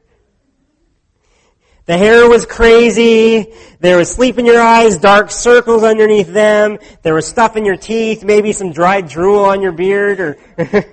hair 1.97 2.29
was 2.29 2.45
crazy. 2.45 3.55
There 3.81 3.97
was 3.97 4.11
sleep 4.11 4.39
in 4.39 4.45
your 4.45 4.61
eyes, 4.61 4.99
dark 4.99 5.31
circles 5.31 5.83
underneath 5.83 6.29
them. 6.29 6.79
There 7.03 7.15
was 7.15 7.27
stuff 7.27 7.57
in 7.57 7.65
your 7.65 7.77
teeth, 7.77 8.23
maybe 8.23 8.53
some 8.53 8.73
dried 8.73 9.09
drool 9.09 9.47
on 9.47 9.63
your 9.63 9.73
beard 9.73 10.21
or 10.21 10.39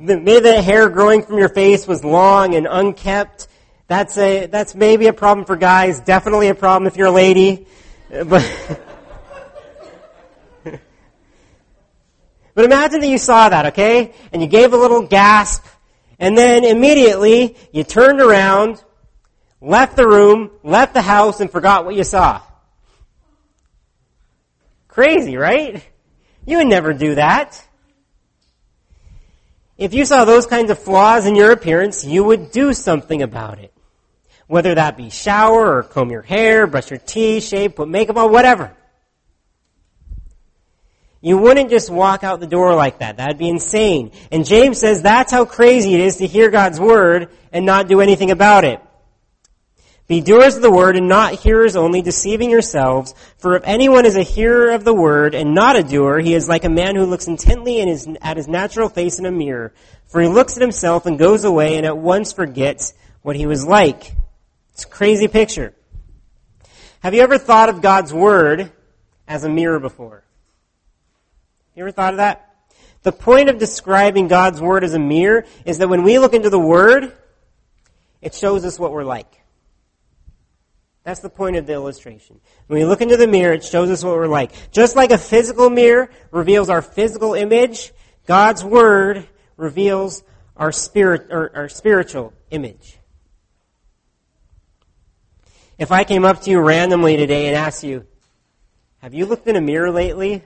maybe 0.00 0.40
the 0.40 0.62
hair 0.62 0.88
growing 0.88 1.22
from 1.22 1.38
your 1.38 1.50
face 1.50 1.86
was 1.86 2.04
long 2.04 2.56
and 2.56 2.66
unkept. 2.68 3.46
That's 3.90 4.16
a, 4.18 4.46
that's 4.46 4.76
maybe 4.76 5.08
a 5.08 5.12
problem 5.12 5.44
for 5.44 5.56
guys, 5.56 5.98
definitely 5.98 6.46
a 6.46 6.54
problem 6.54 6.86
if 6.86 6.96
you're 6.96 7.08
a 7.08 7.10
lady. 7.10 7.66
Uh, 8.14 8.22
but 8.22 8.80
But 12.54 12.64
imagine 12.64 13.00
that 13.00 13.08
you 13.08 13.18
saw 13.18 13.48
that, 13.48 13.66
okay? 13.66 14.14
And 14.32 14.40
you 14.40 14.46
gave 14.46 14.72
a 14.72 14.76
little 14.76 15.08
gasp, 15.08 15.66
and 16.20 16.38
then 16.38 16.62
immediately 16.62 17.56
you 17.72 17.82
turned 17.82 18.20
around, 18.20 18.80
left 19.60 19.96
the 19.96 20.06
room, 20.06 20.52
left 20.62 20.94
the 20.94 21.02
house, 21.02 21.40
and 21.40 21.50
forgot 21.50 21.84
what 21.84 21.96
you 21.96 22.04
saw. 22.04 22.42
Crazy, 24.86 25.36
right? 25.36 25.84
You 26.46 26.58
would 26.58 26.68
never 26.68 26.92
do 26.92 27.16
that. 27.16 27.60
If 29.76 29.94
you 29.94 30.04
saw 30.04 30.24
those 30.24 30.46
kinds 30.46 30.70
of 30.70 30.78
flaws 30.78 31.26
in 31.26 31.34
your 31.34 31.50
appearance, 31.50 32.04
you 32.04 32.22
would 32.22 32.52
do 32.52 32.72
something 32.72 33.20
about 33.20 33.58
it. 33.58 33.72
Whether 34.50 34.74
that 34.74 34.96
be 34.96 35.10
shower 35.10 35.76
or 35.76 35.84
comb 35.84 36.10
your 36.10 36.22
hair, 36.22 36.66
brush 36.66 36.90
your 36.90 36.98
teeth, 36.98 37.44
shave, 37.44 37.76
put 37.76 37.88
makeup 37.88 38.16
on, 38.16 38.32
whatever. 38.32 38.72
You 41.20 41.38
wouldn't 41.38 41.70
just 41.70 41.88
walk 41.88 42.24
out 42.24 42.40
the 42.40 42.48
door 42.48 42.74
like 42.74 42.98
that. 42.98 43.18
That'd 43.18 43.38
be 43.38 43.48
insane. 43.48 44.10
And 44.32 44.44
James 44.44 44.80
says 44.80 45.02
that's 45.02 45.30
how 45.30 45.44
crazy 45.44 45.94
it 45.94 46.00
is 46.00 46.16
to 46.16 46.26
hear 46.26 46.50
God's 46.50 46.80
word 46.80 47.28
and 47.52 47.64
not 47.64 47.86
do 47.86 48.00
anything 48.00 48.32
about 48.32 48.64
it. 48.64 48.80
Be 50.08 50.20
doers 50.20 50.56
of 50.56 50.62
the 50.62 50.72
word 50.72 50.96
and 50.96 51.06
not 51.06 51.34
hearers 51.34 51.76
only, 51.76 52.02
deceiving 52.02 52.50
yourselves. 52.50 53.14
For 53.38 53.54
if 53.54 53.62
anyone 53.64 54.04
is 54.04 54.16
a 54.16 54.24
hearer 54.24 54.72
of 54.72 54.82
the 54.82 54.92
word 54.92 55.36
and 55.36 55.54
not 55.54 55.76
a 55.76 55.84
doer, 55.84 56.18
he 56.18 56.34
is 56.34 56.48
like 56.48 56.64
a 56.64 56.68
man 56.68 56.96
who 56.96 57.04
looks 57.04 57.28
intently 57.28 57.78
his, 57.78 58.08
at 58.20 58.36
his 58.36 58.48
natural 58.48 58.88
face 58.88 59.20
in 59.20 59.26
a 59.26 59.30
mirror. 59.30 59.72
For 60.08 60.20
he 60.20 60.26
looks 60.26 60.56
at 60.56 60.60
himself 60.60 61.06
and 61.06 61.20
goes 61.20 61.44
away 61.44 61.76
and 61.76 61.86
at 61.86 61.96
once 61.96 62.32
forgets 62.32 62.94
what 63.22 63.36
he 63.36 63.46
was 63.46 63.64
like. 63.64 64.16
It's 64.72 64.84
a 64.84 64.88
crazy 64.88 65.28
picture. 65.28 65.74
Have 67.00 67.14
you 67.14 67.22
ever 67.22 67.38
thought 67.38 67.68
of 67.68 67.80
God's 67.80 68.12
word 68.12 68.72
as 69.26 69.44
a 69.44 69.48
mirror 69.48 69.80
before? 69.80 70.24
You 71.74 71.84
ever 71.84 71.92
thought 71.92 72.14
of 72.14 72.18
that? 72.18 72.50
The 73.02 73.12
point 73.12 73.48
of 73.48 73.58
describing 73.58 74.28
God's 74.28 74.60
Word 74.60 74.84
as 74.84 74.92
a 74.92 74.98
mirror 74.98 75.46
is 75.64 75.78
that 75.78 75.88
when 75.88 76.02
we 76.02 76.18
look 76.18 76.34
into 76.34 76.50
the 76.50 76.58
Word, 76.58 77.16
it 78.20 78.34
shows 78.34 78.64
us 78.64 78.78
what 78.78 78.92
we're 78.92 79.04
like. 79.04 79.40
That's 81.02 81.20
the 81.20 81.30
point 81.30 81.56
of 81.56 81.66
the 81.66 81.72
illustration. 81.72 82.40
When 82.66 82.78
we 82.78 82.84
look 82.84 83.00
into 83.00 83.16
the 83.16 83.26
mirror, 83.26 83.54
it 83.54 83.64
shows 83.64 83.88
us 83.88 84.04
what 84.04 84.16
we're 84.16 84.26
like. 84.26 84.52
Just 84.70 84.96
like 84.96 85.12
a 85.12 85.18
physical 85.18 85.70
mirror 85.70 86.10
reveals 86.30 86.68
our 86.68 86.82
physical 86.82 87.32
image, 87.32 87.92
God's 88.26 88.62
Word 88.62 89.26
reveals 89.56 90.22
our 90.54 90.72
spirit 90.72 91.28
or 91.30 91.50
our 91.56 91.68
spiritual 91.70 92.34
image. 92.50 92.98
If 95.80 95.90
I 95.90 96.04
came 96.04 96.24
up 96.26 96.42
to 96.42 96.50
you 96.50 96.60
randomly 96.60 97.16
today 97.16 97.46
and 97.46 97.56
asked 97.56 97.82
you, 97.82 98.06
have 98.98 99.14
you 99.14 99.24
looked 99.24 99.46
in 99.46 99.56
a 99.56 99.62
mirror 99.62 99.90
lately? 99.90 100.42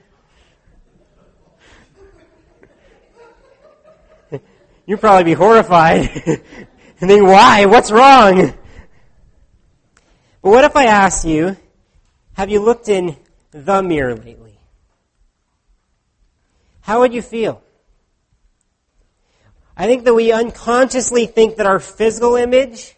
You'd 4.86 5.00
probably 5.00 5.24
be 5.24 5.32
horrified 5.32 6.02
and 6.26 6.40
think, 7.00 7.24
why? 7.24 7.64
What's 7.66 7.90
wrong? 7.90 8.54
But 10.40 10.50
what 10.50 10.62
if 10.62 10.76
I 10.76 10.84
asked 10.84 11.24
you, 11.24 11.56
have 12.34 12.48
you 12.48 12.60
looked 12.60 12.88
in 12.88 13.16
the 13.50 13.82
mirror 13.82 14.14
lately? 14.14 14.56
How 16.82 17.00
would 17.00 17.12
you 17.12 17.22
feel? 17.22 17.60
I 19.76 19.86
think 19.86 20.04
that 20.04 20.14
we 20.14 20.30
unconsciously 20.30 21.26
think 21.26 21.56
that 21.56 21.66
our 21.66 21.80
physical 21.80 22.36
image 22.36 22.94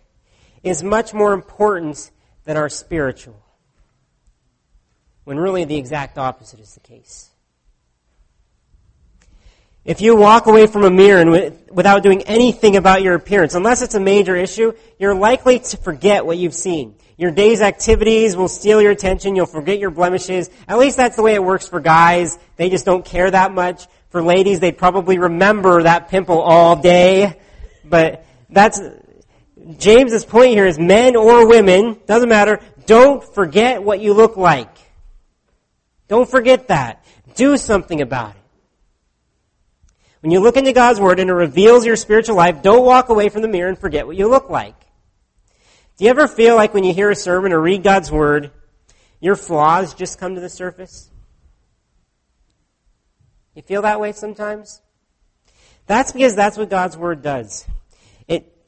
is 0.62 0.82
much 0.82 1.14
more 1.14 1.32
important 1.32 2.10
than 2.46 2.56
are 2.56 2.70
spiritual. 2.70 3.36
When 5.24 5.38
really 5.38 5.64
the 5.64 5.76
exact 5.76 6.16
opposite 6.16 6.60
is 6.60 6.74
the 6.74 6.80
case. 6.80 7.28
If 9.84 10.00
you 10.00 10.16
walk 10.16 10.46
away 10.46 10.66
from 10.66 10.84
a 10.84 10.90
mirror 10.90 11.20
and 11.20 11.58
without 11.70 12.02
doing 12.02 12.22
anything 12.22 12.76
about 12.76 13.02
your 13.02 13.14
appearance, 13.14 13.54
unless 13.54 13.82
it's 13.82 13.94
a 13.94 14.00
major 14.00 14.34
issue, 14.34 14.72
you're 14.98 15.14
likely 15.14 15.60
to 15.60 15.76
forget 15.76 16.26
what 16.26 16.38
you've 16.38 16.54
seen. 16.54 16.96
Your 17.16 17.30
day's 17.30 17.60
activities 17.60 18.36
will 18.36 18.48
steal 18.48 18.82
your 18.82 18.90
attention. 18.90 19.36
You'll 19.36 19.46
forget 19.46 19.78
your 19.78 19.90
blemishes. 19.90 20.50
At 20.68 20.78
least 20.78 20.96
that's 20.96 21.16
the 21.16 21.22
way 21.22 21.34
it 21.34 21.42
works 21.42 21.68
for 21.68 21.80
guys. 21.80 22.38
They 22.56 22.68
just 22.68 22.84
don't 22.84 23.04
care 23.04 23.30
that 23.30 23.52
much. 23.52 23.86
For 24.10 24.22
ladies, 24.22 24.60
they 24.60 24.72
probably 24.72 25.18
remember 25.18 25.84
that 25.84 26.08
pimple 26.08 26.40
all 26.40 26.76
day. 26.76 27.38
But 27.84 28.24
that's, 28.50 28.80
James's 29.78 30.24
point 30.24 30.50
here 30.50 30.66
is 30.66 30.78
men 30.78 31.16
or 31.16 31.48
women, 31.48 31.98
doesn't 32.06 32.28
matter, 32.28 32.60
don't 32.86 33.22
forget 33.22 33.82
what 33.82 34.00
you 34.00 34.14
look 34.14 34.36
like. 34.36 34.70
Don't 36.08 36.28
forget 36.28 36.68
that. 36.68 37.04
Do 37.34 37.56
something 37.56 38.00
about 38.00 38.36
it. 38.36 38.42
When 40.20 40.30
you 40.30 40.40
look 40.40 40.56
into 40.56 40.72
God's 40.72 41.00
Word 41.00 41.20
and 41.20 41.30
it 41.30 41.34
reveals 41.34 41.84
your 41.84 41.96
spiritual 41.96 42.36
life, 42.36 42.62
don't 42.62 42.84
walk 42.84 43.08
away 43.08 43.28
from 43.28 43.42
the 43.42 43.48
mirror 43.48 43.68
and 43.68 43.78
forget 43.78 44.06
what 44.06 44.16
you 44.16 44.28
look 44.28 44.50
like. 44.50 44.74
Do 45.96 46.04
you 46.04 46.10
ever 46.10 46.28
feel 46.28 46.56
like 46.56 46.74
when 46.74 46.84
you 46.84 46.92
hear 46.92 47.10
a 47.10 47.16
sermon 47.16 47.52
or 47.52 47.60
read 47.60 47.82
God's 47.82 48.10
Word, 48.10 48.50
your 49.20 49.36
flaws 49.36 49.94
just 49.94 50.18
come 50.18 50.34
to 50.34 50.40
the 50.40 50.48
surface? 50.48 51.10
You 53.54 53.62
feel 53.62 53.82
that 53.82 54.00
way 54.00 54.12
sometimes? 54.12 54.80
That's 55.86 56.12
because 56.12 56.36
that's 56.36 56.56
what 56.56 56.70
God's 56.70 56.96
Word 56.96 57.22
does. 57.22 57.66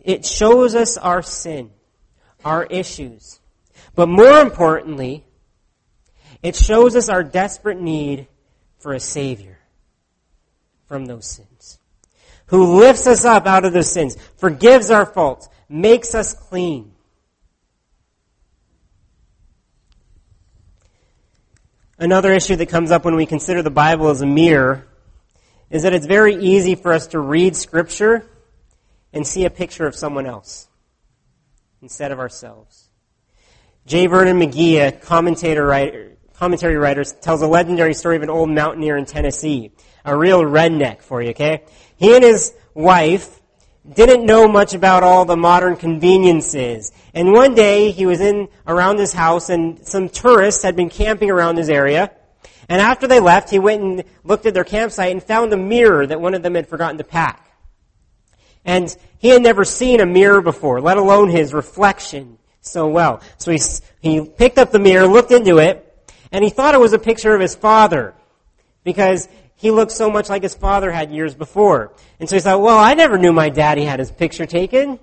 It, 0.09 0.25
shows 0.25 0.75
us 0.75 0.97
our 0.97 1.21
sin, 1.21 1.71
our 2.43 2.65
issues. 2.65 3.41
But 3.95 4.09
more 4.09 4.41
importantly, 4.41 5.27
it 6.43 6.57
shows 6.57 6.97
us 6.97 7.11
our 7.11 7.23
desperate 7.23 7.79
need 7.79 8.27
for 8.79 8.95
a 8.95 9.01
Savior 9.01 9.59
from 10.87 11.05
those 11.05 11.27
sins, 11.27 11.79
who 12.47 12.79
lifts 12.81 13.07
us 13.07 13.27
up 13.27 13.47
out 13.47 13.67
of 13.67 13.75
those 13.75 13.93
sins, 13.93 14.17
forgives 14.39 14.91
our 14.91 15.05
faults, 15.05 15.51
makes 15.69 16.15
us 16.15 16.33
clean. 16.33 16.93
Another 21.99 22.33
issue 22.33 22.57
that 22.57 22.71
comes 22.71 22.91
up 22.91 23.05
when 23.05 23.15
we 23.15 23.27
consider 23.27 23.61
the 23.61 23.69
Bible 23.69 24.09
as 24.09 24.23
a 24.23 24.27
mirror 24.27 24.87
is 25.69 25.83
that 25.83 25.93
it's 25.93 26.07
very 26.07 26.37
easy 26.37 26.77
for 26.77 26.95
us 26.95 27.09
to 27.09 27.21
read 27.21 27.55
Scripture 27.55 28.25
and 29.13 29.27
see 29.27 29.45
a 29.45 29.51
picture 29.51 29.87
of 29.87 29.95
someone 29.95 30.27
else 30.27 30.69
instead 31.83 32.13
of 32.13 32.19
ourselves. 32.19 32.91
J. 33.87 34.07
Vernon 34.07 34.39
McGee, 34.39 34.87
a 34.87 34.93
commentator 34.93 35.65
writer, 35.65 36.17
commentary 36.35 36.77
writer, 36.77 37.05
tells 37.05 37.43
a 37.43 37.47
legendary 37.47 37.95
story 37.95 38.17
of 38.17 38.23
an 38.23 38.31
old 38.31 38.51
mountaineer 38.51 38.97
in 38.97 39.07
Tennessee. 39.07 39.73
A 40.05 40.17
real 40.17 40.43
redneck 40.43 41.01
for 41.01 41.23
you, 41.23 41.31
okay? 41.31 41.65
He 41.97 42.15
and 42.15 42.23
his 42.23 42.55
wife 42.75 43.41
didn't 43.91 44.27
know 44.27 44.47
much 44.47 44.75
about 44.75 45.03
all 45.03 45.25
the 45.25 45.37
modern 45.37 45.77
conveniences. 45.77 46.93
And 47.15 47.33
one 47.33 47.55
day 47.55 47.91
he 47.91 48.07
was 48.07 48.21
in 48.21 48.49
around 48.67 48.99
his 48.99 49.13
house 49.13 49.49
and 49.49 49.87
some 49.87 50.09
tourists 50.09 50.63
had 50.63 50.77
been 50.77 50.91
camping 50.91 51.31
around 51.31 51.57
his 51.57 51.71
area. 51.71 52.13
And 52.69 52.83
after 52.83 53.07
they 53.07 53.21
left, 53.21 53.49
he 53.49 53.59
went 53.59 53.83
and 53.83 54.05
looked 54.25 54.45
at 54.45 54.53
their 54.53 54.65
campsite 54.65 55.13
and 55.13 55.23
found 55.23 55.53
a 55.53 55.57
mirror 55.57 56.07
that 56.07 56.21
one 56.21 56.35
of 56.35 56.43
them 56.43 56.55
had 56.55 56.69
forgotten 56.69 56.99
to 56.99 57.05
pack. 57.05 57.48
And 58.65 58.95
he 59.19 59.29
had 59.29 59.43
never 59.43 59.65
seen 59.65 60.01
a 60.01 60.07
mirror 60.07 60.43
before, 60.43 60.81
let 60.81 60.97
alone 60.97 61.29
his 61.31 61.55
reflection 61.55 62.39
so 62.61 62.89
well. 62.89 63.21
So 63.39 63.51
he, 63.51 63.61
he 64.01 64.25
picked 64.25 64.59
up 64.59 64.71
the 64.71 64.79
mirror, 64.79 65.07
looked 65.07 65.33
into 65.33 65.59
it, 65.59 65.85
and 66.31 66.45
he 66.45 66.51
thought 66.51 66.75
it 66.75 66.81
was 66.81 66.93
a 66.93 66.99
picture 66.99 67.35
of 67.35 67.41
his 67.41 67.55
father 67.55 68.15
because 68.85 69.29
he 69.57 69.71
looked 69.71 69.93
so 69.93 70.11
much 70.11 70.29
like 70.29 70.43
his 70.43 70.55
father 70.55 70.91
had 70.91 71.11
years 71.11 71.35
before. 71.35 71.93
And 72.21 72.29
so 72.29 72.37
he 72.37 72.41
thought, 72.41 72.61
well, 72.61 72.79
I 72.79 72.95
never 72.95 73.19
knew 73.19 73.33
my 73.33 73.49
daddy 73.49 73.85
had 73.85 73.99
his 73.99 74.11
picture 74.11 74.47
taken. 74.47 74.99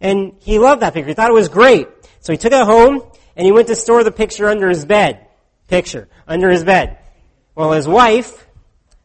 And 0.00 0.34
he 0.40 0.58
loved 0.58 0.82
that 0.82 0.94
picture. 0.94 1.08
He 1.08 1.14
thought 1.14 1.30
it 1.30 1.34
was 1.34 1.48
great. 1.48 1.88
So 2.20 2.32
he 2.32 2.36
took 2.36 2.52
it 2.52 2.64
home 2.64 3.02
and 3.34 3.44
he 3.44 3.52
went 3.52 3.68
to 3.68 3.76
store 3.76 4.04
the 4.04 4.12
picture 4.12 4.48
under 4.48 4.68
his 4.68 4.84
bed. 4.84 5.26
Picture. 5.68 6.08
Under 6.28 6.48
his 6.50 6.64
bed. 6.64 6.98
Well, 7.54 7.72
his 7.72 7.88
wife 7.88 8.46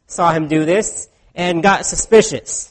saw 0.07 0.31
him 0.31 0.47
do 0.47 0.65
this 0.65 1.09
and 1.33 1.63
got 1.63 1.85
suspicious. 1.85 2.70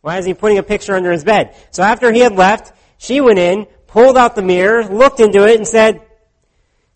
Why 0.00 0.18
is 0.18 0.24
he 0.24 0.34
putting 0.34 0.58
a 0.58 0.62
picture 0.62 0.94
under 0.94 1.10
his 1.10 1.24
bed? 1.24 1.56
So 1.70 1.82
after 1.82 2.12
he 2.12 2.20
had 2.20 2.34
left, 2.34 2.72
she 2.98 3.20
went 3.20 3.38
in, 3.38 3.66
pulled 3.86 4.16
out 4.16 4.34
the 4.34 4.42
mirror, 4.42 4.84
looked 4.84 5.20
into 5.20 5.46
it, 5.46 5.56
and 5.56 5.66
said, 5.66 6.00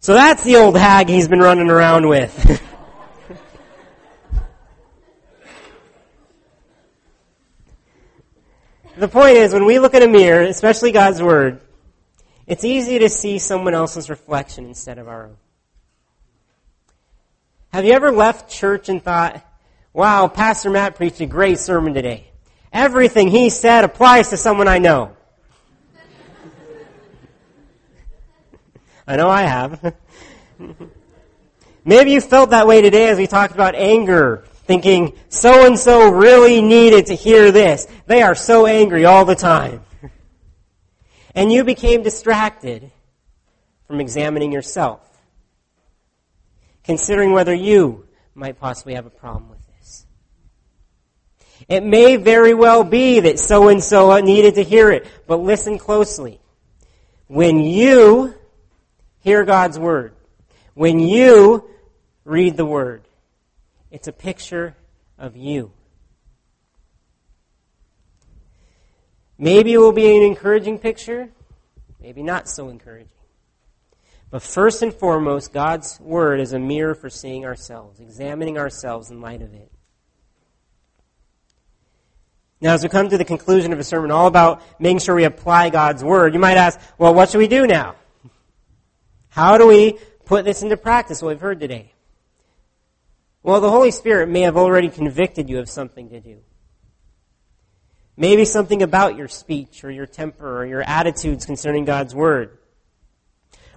So 0.01 0.15
that's 0.15 0.45
the 0.45 0.57
old 0.57 0.77
hag 0.77 1.09
he's 1.09 1.29
been 1.29 1.41
running 1.41 1.71
around 1.71 2.09
with. 2.09 2.35
the 8.97 9.09
point 9.09 9.37
is, 9.37 9.53
when 9.53 9.65
we 9.65 9.79
look 9.79 9.95
at 9.95 10.03
a 10.03 10.09
mirror, 10.09 10.43
especially 10.43 10.93
God's 10.93 11.23
Word, 11.23 11.61
it's 12.47 12.65
easy 12.65 12.99
to 13.01 13.09
see 13.09 13.39
someone 13.39 13.75
else's 13.75 14.11
reflection 14.11 14.67
instead 14.67 14.99
of 14.99 15.09
our 15.09 15.27
own. 15.27 15.37
Have 17.73 17.85
you 17.87 17.93
ever 17.93 18.13
left 18.13 18.51
church 18.51 18.89
and 18.89 19.03
thought, 19.03 19.43
wow, 19.93 20.29
Pastor 20.29 20.69
Matt 20.69 20.97
preached 20.97 21.21
a 21.21 21.27
great 21.27 21.59
sermon 21.59 21.95
today? 21.95 22.32
Everything 22.73 23.29
he 23.29 23.51
said 23.51 23.85
applies 23.85 24.31
to 24.31 24.37
someone 24.37 24.67
I 24.67 24.79
know. 24.79 25.15
I 29.07 29.17
know 29.17 29.29
I 29.29 29.43
have. 29.43 29.95
Maybe 31.85 32.13
you 32.13 32.21
felt 32.21 32.51
that 32.51 32.67
way 32.67 32.81
today 32.81 33.09
as 33.09 33.19
we 33.19 33.27
talked 33.27 33.53
about 33.53 33.75
anger, 33.75 34.45
thinking 34.67 35.13
so 35.29 35.67
and 35.67 35.79
so 35.79 36.09
really 36.11 36.63
needed 36.63 37.07
to 37.07 37.15
hear 37.15 37.51
this. 37.51 37.87
They 38.07 38.23
are 38.23 38.35
so 38.35 38.67
angry 38.67 39.05
all 39.05 39.25
the 39.25 39.35
time. 39.35 39.83
And 41.35 41.51
you 41.51 41.65
became 41.65 42.03
distracted 42.03 42.91
from 43.87 44.03
examining 44.03 44.53
yourself, 44.53 45.01
considering 46.85 47.33
whether 47.33 47.55
you 47.55 48.07
might 48.35 48.61
possibly 48.61 48.97
have 48.97 49.07
a 49.07 49.11
problem 49.11 49.52
it 51.69 51.85
may 51.85 52.17
very 52.17 52.55
well 52.55 52.85
be 52.85 53.21
that 53.21 53.39
so 53.39 53.69
and 53.69 53.83
so 53.83 54.19
needed 54.21 54.57
to 54.57 54.63
hear 54.63 54.91
it, 54.91 55.07
but 55.27 55.37
listen 55.37 55.79
closely. 55.79 56.41
When 57.27 57.61
you 57.61 58.35
hear 59.21 59.45
God's 59.45 59.79
Word, 59.79 60.15
when 60.75 61.01
you 61.01 61.69
read 62.25 62.57
the 62.57 62.67
Word, 62.67 63.03
it's 63.91 64.09
a 64.09 64.13
picture 64.13 64.77
of 65.19 65.37
you. 65.37 65.73
Maybe 69.39 69.73
it 69.73 69.79
will 69.79 69.93
be 69.93 70.17
an 70.17 70.23
encouraging 70.23 70.79
picture, 70.79 71.31
maybe 72.01 72.23
not 72.23 72.49
so 72.49 72.69
encouraging. 72.69 73.09
But 74.31 74.43
first 74.43 74.83
and 74.83 74.95
foremost, 74.95 75.53
God's 75.53 75.99
Word 75.99 76.39
is 76.39 76.53
a 76.53 76.59
mirror 76.59 76.95
for 76.95 77.11
seeing 77.11 77.45
ourselves, 77.45 77.99
examining 77.99 78.57
ourselves 78.57 79.11
in 79.11 79.21
light 79.21 79.43
of 79.43 79.53
it. 79.53 79.72
Now, 82.63 82.75
as 82.75 82.85
we 82.85 82.89
come 82.89 83.09
to 83.09 83.19
the 83.19 83.25
conclusion 83.25 83.73
of 83.73 83.81
a 83.81 83.85
sermon 83.85 84.13
all 84.13 84.29
about 84.29 84.63
making 84.79 85.01
sure 85.01 85.17
we 85.17 85.25
apply 85.25 85.71
God's 85.71 86.05
Word, 86.05 86.33
you 86.33 86.39
might 86.39 86.57
ask, 86.57 86.79
well, 86.97 87.13
what 87.13 87.29
should 87.29 87.39
we 87.39 87.49
do 87.49 87.67
now? 87.67 87.97
How 89.31 89.59
do 89.59 89.67
we 89.67 89.99
put 90.27 90.45
this 90.45 90.63
into 90.63 90.77
practice, 90.77 91.21
what 91.21 91.31
we've 91.31 91.41
heard 91.41 91.59
today? 91.59 91.93
Well, 93.43 93.61
the 93.61 93.71
Holy 93.71 93.91
Spirit 93.91 94.29
may 94.29 94.43
have 94.43 94.57
already 94.57 94.91
convicted 94.91 95.51
you 95.51 95.59
of 95.59 95.69
something 95.69 96.11
to 96.11 96.21
do. 96.21 96.39
Maybe 98.17 98.45
something 98.45 98.81
about 98.81 99.17
your 99.17 99.27
speech 99.27 99.83
or 99.83 99.91
your 99.91 100.07
temper 100.07 100.61
or 100.61 100.65
your 100.65 100.83
attitudes 100.83 101.45
concerning 101.45 101.85
God's 101.85 102.15
Word. 102.15 102.59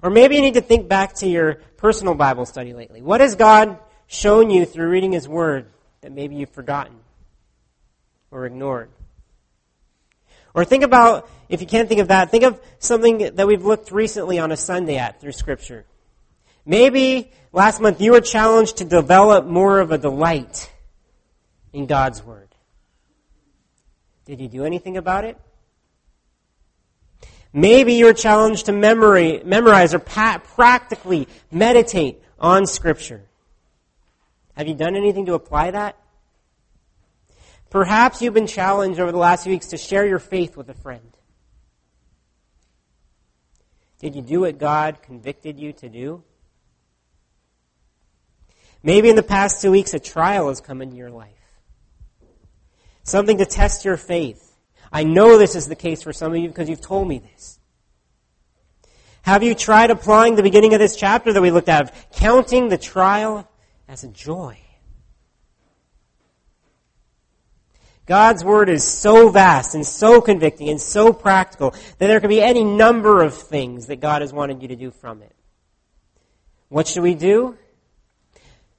Or 0.03 0.11
maybe 0.11 0.35
you 0.35 0.41
need 0.41 0.53
to 0.53 0.61
think 0.61 0.87
back 0.87 1.15
to 1.15 1.27
your 1.27 1.55
personal 1.77 2.13
Bible 2.13 2.45
study 2.45 2.73
lately. 2.73 3.01
What 3.01 3.21
has 3.21 3.33
God 3.33 3.79
shown 4.05 4.51
you 4.51 4.63
through 4.63 4.89
reading 4.89 5.11
His 5.11 5.27
Word 5.27 5.71
that 6.01 6.11
maybe 6.11 6.35
you've 6.35 6.51
forgotten? 6.51 6.97
Or 8.35 8.45
ignored. 8.45 8.89
Or 10.53 10.65
think 10.65 10.83
about, 10.83 11.29
if 11.47 11.61
you 11.61 11.67
can't 11.67 11.87
think 11.87 12.01
of 12.01 12.09
that, 12.09 12.31
think 12.31 12.43
of 12.43 12.59
something 12.79 13.35
that 13.35 13.47
we've 13.47 13.63
looked 13.63 13.91
recently 13.91 14.39
on 14.39 14.51
a 14.51 14.57
Sunday 14.57 14.97
at 14.97 15.21
through 15.21 15.31
Scripture. 15.31 15.85
Maybe 16.65 17.31
last 17.53 17.79
month 17.79 18.01
you 18.01 18.11
were 18.11 18.21
challenged 18.21 18.77
to 18.77 18.85
develop 18.85 19.45
more 19.45 19.79
of 19.79 19.91
a 19.91 19.97
delight 19.97 20.69
in 21.71 21.85
God's 21.85 22.21
Word. 22.23 22.49
Did 24.25 24.41
you 24.41 24.49
do 24.49 24.65
anything 24.65 24.97
about 24.97 25.23
it? 25.23 25.39
Maybe 27.53 27.93
you 27.93 28.05
were 28.05 28.13
challenged 28.13 28.65
to 28.65 28.73
memory, 28.73 29.41
memorize 29.45 29.93
or 29.93 29.99
practically 29.99 31.29
meditate 31.51 32.21
on 32.37 32.65
Scripture. 32.65 33.21
Have 34.57 34.67
you 34.67 34.73
done 34.73 34.97
anything 34.97 35.25
to 35.27 35.35
apply 35.35 35.71
that? 35.71 35.95
Perhaps 37.75 38.21
you've 38.21 38.33
been 38.33 38.47
challenged 38.47 39.01
over 39.01 39.11
the 39.11 39.17
last 39.17 39.43
few 39.43 39.51
weeks 39.51 39.65
to 39.65 39.77
share 39.77 40.07
your 40.07 40.17
faith 40.17 40.55
with 40.55 40.69
a 40.69 40.73
friend. 40.73 41.11
Did 43.99 44.15
you 44.15 44.21
do 44.21 44.39
what 44.39 44.57
God 44.57 45.01
convicted 45.01 45.59
you 45.59 45.73
to 45.73 45.89
do? 45.89 46.23
Maybe 48.81 49.09
in 49.09 49.17
the 49.17 49.23
past 49.23 49.61
two 49.61 49.71
weeks 49.71 49.93
a 49.93 49.99
trial 49.99 50.47
has 50.47 50.61
come 50.61 50.81
into 50.81 50.95
your 50.95 51.09
life. 51.09 51.33
Something 53.03 53.39
to 53.39 53.45
test 53.45 53.83
your 53.83 53.97
faith. 53.97 54.55
I 54.89 55.03
know 55.03 55.37
this 55.37 55.53
is 55.53 55.67
the 55.67 55.75
case 55.75 56.01
for 56.01 56.13
some 56.13 56.31
of 56.31 56.37
you 56.37 56.47
because 56.47 56.69
you've 56.69 56.79
told 56.79 57.09
me 57.09 57.19
this. 57.19 57.59
Have 59.23 59.43
you 59.43 59.53
tried 59.53 59.91
applying 59.91 60.37
the 60.37 60.43
beginning 60.43 60.73
of 60.73 60.79
this 60.79 60.95
chapter 60.95 61.33
that 61.33 61.41
we 61.41 61.51
looked 61.51 61.67
at, 61.67 61.93
counting 62.13 62.69
the 62.69 62.77
trial 62.77 63.51
as 63.89 64.05
a 64.05 64.07
joy? 64.07 64.59
God's 68.05 68.43
Word 68.43 68.69
is 68.69 68.83
so 68.83 69.29
vast 69.29 69.73
and 69.73 69.85
so 69.85 70.21
convicting 70.21 70.69
and 70.69 70.79
so 70.79 71.11
practical 71.11 71.71
that 71.71 72.07
there 72.07 72.19
can 72.19 72.29
be 72.29 72.41
any 72.41 72.63
number 72.63 73.23
of 73.23 73.33
things 73.33 73.87
that 73.87 73.99
God 73.99 74.21
has 74.21 74.31
wanted 74.31 74.61
you 74.61 74.67
to 74.67 74.75
do 74.75 74.91
from 74.91 75.21
it. 75.21 75.35
What 76.69 76.87
should 76.87 77.03
we 77.03 77.15
do? 77.15 77.57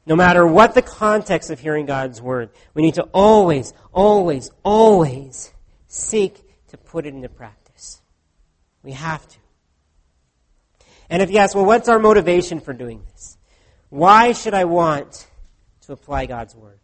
No 0.07 0.15
matter 0.15 0.47
what 0.47 0.75
the 0.75 0.83
context 0.83 1.51
of 1.51 1.59
hearing 1.59 1.87
God's 1.87 2.23
Word, 2.23 2.51
we 2.75 2.83
need 2.83 2.95
to 2.95 3.03
always, 3.13 3.73
always, 3.93 4.51
always 4.63 5.53
seek 5.89 6.41
to 6.69 6.77
put 6.77 7.07
it 7.07 7.15
into 7.15 7.29
practice. 7.29 8.01
We 8.85 8.93
have 8.93 9.27
to. 9.27 9.39
And 11.11 11.23
if 11.23 11.31
you 11.31 11.39
ask, 11.39 11.57
well, 11.57 11.65
what's 11.65 11.89
our 11.89 11.99
motivation 11.99 12.61
for 12.61 12.73
doing 12.73 13.03
this? 13.13 13.37
Why 13.89 14.33
should 14.33 14.55
I 14.55 14.65
want 14.65 15.27
to 15.83 15.93
apply 15.93 16.27
God's 16.27 16.55
Word? 16.55 16.79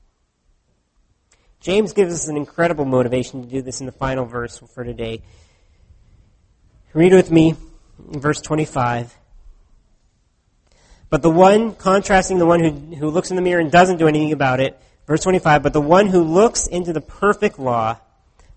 James 1.63 1.93
gives 1.93 2.13
us 2.13 2.27
an 2.27 2.37
incredible 2.37 2.85
motivation 2.85 3.43
to 3.43 3.49
do 3.49 3.63
this 3.63 3.79
in 3.79 3.87
the 3.87 3.93
final 3.93 4.25
verse 4.25 4.59
for 4.75 4.83
today. 4.83 5.23
Read 6.93 7.13
with 7.13 7.31
me 7.31 7.55
verse 7.99 8.41
25. 8.41 9.17
But 11.09 11.23
the 11.23 11.31
one, 11.31 11.77
contrasting 11.77 12.39
the 12.39 12.47
one 12.47 12.65
who, 12.65 12.97
who 12.97 13.11
looks 13.11 13.31
in 13.31 13.37
the 13.37 13.43
mirror 13.43 13.61
and 13.61 13.71
doesn't 13.71 13.99
do 13.99 14.09
anything 14.09 14.33
about 14.33 14.59
it, 14.59 14.77
verse 15.07 15.23
25, 15.23 15.63
but 15.63 15.73
the 15.73 15.81
one 15.81 16.09
who 16.09 16.23
looks 16.23 16.67
into 16.67 16.93
the 16.93 17.01
perfect 17.01 17.61
law, 17.61 17.97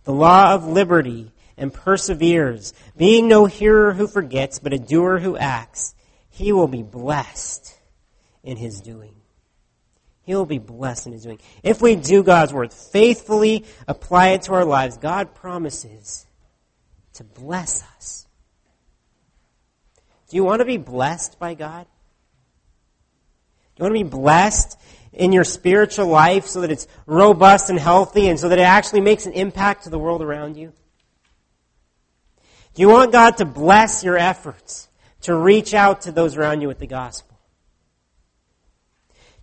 the 0.06 0.14
law 0.14 0.56
of 0.56 0.66
liberty, 0.66 1.32
and 1.58 1.72
perseveres, 1.72 2.74
being 2.97 3.28
no 3.28 3.45
hearer 3.45 3.93
who 3.93 4.08
forgets, 4.08 4.58
but 4.58 4.74
a 4.74 4.80
doer 4.80 5.20
who 5.20 5.38
acts, 5.38 5.93
he 6.30 6.51
will 6.51 6.68
be 6.68 6.82
blessed 6.82 7.78
in 8.43 8.58
his 8.58 8.82
doing. 8.82 9.14
He'll 10.26 10.45
be 10.45 10.57
blessed 10.57 11.07
in 11.07 11.13
his 11.13 11.23
doing. 11.23 11.39
If 11.61 11.82
we 11.82 11.95
do 11.95 12.23
God's 12.23 12.51
word, 12.51 12.73
faithfully 12.73 13.63
apply 13.88 14.30
it 14.30 14.43
to 14.43 14.53
our 14.53 14.65
lives, 14.65 14.97
God 14.97 15.36
promises 15.36 16.26
to 17.13 17.23
bless 17.23 17.84
us. 17.95 18.28
Do 20.30 20.38
you 20.38 20.43
want 20.43 20.61
to 20.61 20.65
be 20.65 20.78
blessed 20.78 21.38
by 21.38 21.53
God? 21.53 21.86
Do 23.76 23.84
you 23.84 23.89
want 23.89 23.99
to 23.99 24.03
be 24.03 24.09
blessed 24.09 24.80
in 25.13 25.32
your 25.32 25.43
spiritual 25.43 26.07
life 26.07 26.47
so 26.47 26.61
that 26.61 26.71
it's 26.71 26.88
robust 27.05 27.69
and 27.69 27.78
healthy 27.78 28.28
and 28.28 28.39
so 28.39 28.49
that 28.49 28.57
it 28.57 28.63
actually 28.63 29.01
makes 29.01 29.28
an 29.28 29.34
impact 29.34 29.84
to 29.84 29.91
the 29.91 29.99
world 29.99 30.23
around 30.23 30.57
you? 30.57 30.73
Do 32.73 32.82
you 32.82 32.89
want 32.89 33.11
God 33.11 33.38
to 33.38 33.45
bless 33.45 34.03
your 34.03 34.17
efforts 34.17 34.89
to 35.21 35.36
reach 35.36 35.73
out 35.73 36.01
to 36.01 36.11
those 36.11 36.36
around 36.36 36.61
you 36.61 36.67
with 36.67 36.80
the 36.80 36.88
gospel? 36.88 37.34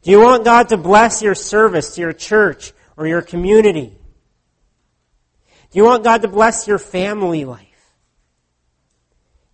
Do 0.03 0.11
you 0.11 0.21
want 0.21 0.45
God 0.45 0.69
to 0.71 0.77
bless 0.77 1.23
your 1.23 1.37
service 1.37 1.95
to 1.95 2.01
your 2.01 2.13
church 2.13 2.73
or 2.97 3.07
your 3.07 3.23
community? 3.23 3.97
Do 5.71 5.79
you 5.79 5.85
want 5.85 6.05
God 6.05 6.23
to 6.23 6.29
bless 6.29 6.67
your 6.67 6.79
family 6.79 7.45
life, 7.45 7.95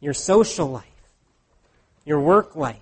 your 0.00 0.14
social 0.14 0.66
life, 0.68 0.84
your 2.04 2.20
work 2.20 2.56
life? 2.56 2.76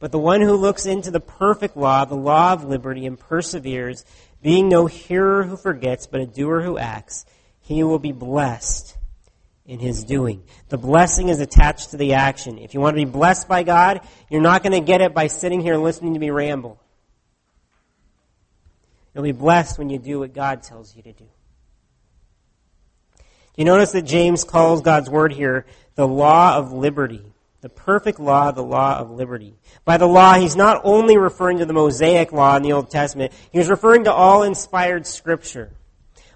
But 0.00 0.12
the 0.12 0.18
one 0.18 0.40
who 0.40 0.54
looks 0.54 0.86
into 0.86 1.10
the 1.10 1.20
perfect 1.20 1.76
law, 1.76 2.04
the 2.04 2.16
law 2.16 2.54
of 2.54 2.64
liberty, 2.64 3.06
and 3.06 3.18
perseveres, 3.18 4.04
being 4.42 4.68
no 4.68 4.86
hearer 4.86 5.44
who 5.44 5.56
forgets, 5.56 6.06
but 6.06 6.20
a 6.20 6.26
doer 6.26 6.62
who 6.62 6.78
acts, 6.78 7.26
he 7.60 7.84
will 7.84 7.98
be 7.98 8.12
blessed 8.12 8.96
in 9.70 9.78
his 9.78 10.02
doing. 10.02 10.42
The 10.68 10.76
blessing 10.76 11.28
is 11.28 11.38
attached 11.38 11.92
to 11.92 11.96
the 11.96 12.14
action. 12.14 12.58
If 12.58 12.74
you 12.74 12.80
want 12.80 12.96
to 12.96 13.04
be 13.04 13.08
blessed 13.08 13.46
by 13.46 13.62
God, 13.62 14.00
you're 14.28 14.40
not 14.40 14.64
going 14.64 14.72
to 14.72 14.80
get 14.80 15.00
it 15.00 15.14
by 15.14 15.28
sitting 15.28 15.60
here 15.60 15.76
listening 15.76 16.14
to 16.14 16.20
me 16.20 16.30
ramble. 16.30 16.80
You'll 19.14 19.22
be 19.22 19.30
blessed 19.30 19.78
when 19.78 19.88
you 19.88 20.00
do 20.00 20.18
what 20.18 20.34
God 20.34 20.64
tells 20.64 20.96
you 20.96 21.02
to 21.02 21.12
do. 21.12 21.24
You 23.56 23.64
notice 23.64 23.92
that 23.92 24.02
James 24.02 24.42
calls 24.42 24.82
God's 24.82 25.08
word 25.08 25.32
here 25.32 25.66
the 25.94 26.06
law 26.06 26.56
of 26.56 26.72
liberty. 26.72 27.22
The 27.60 27.68
perfect 27.68 28.18
law, 28.18 28.50
the 28.50 28.64
law 28.64 28.98
of 28.98 29.12
liberty. 29.12 29.54
By 29.84 29.98
the 29.98 30.06
law, 30.06 30.34
he's 30.34 30.56
not 30.56 30.80
only 30.82 31.16
referring 31.16 31.58
to 31.58 31.66
the 31.66 31.74
Mosaic 31.74 32.32
law 32.32 32.56
in 32.56 32.64
the 32.64 32.72
Old 32.72 32.90
Testament, 32.90 33.32
he's 33.52 33.68
referring 33.68 34.04
to 34.04 34.12
all 34.12 34.42
inspired 34.42 35.06
scripture, 35.06 35.70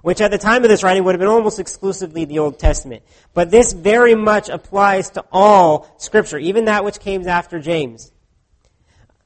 which 0.04 0.20
at 0.20 0.30
the 0.30 0.36
time 0.36 0.62
of 0.62 0.68
this 0.68 0.82
writing 0.82 1.02
would 1.02 1.14
have 1.14 1.18
been 1.18 1.30
almost 1.30 1.58
exclusively 1.58 2.26
the 2.26 2.38
Old 2.38 2.58
Testament. 2.58 3.02
But 3.32 3.50
this 3.50 3.72
very 3.72 4.14
much 4.14 4.50
applies 4.50 5.08
to 5.12 5.24
all 5.32 5.90
scripture, 5.96 6.36
even 6.36 6.66
that 6.66 6.84
which 6.84 7.00
came 7.00 7.26
after 7.26 7.58
James. 7.58 8.12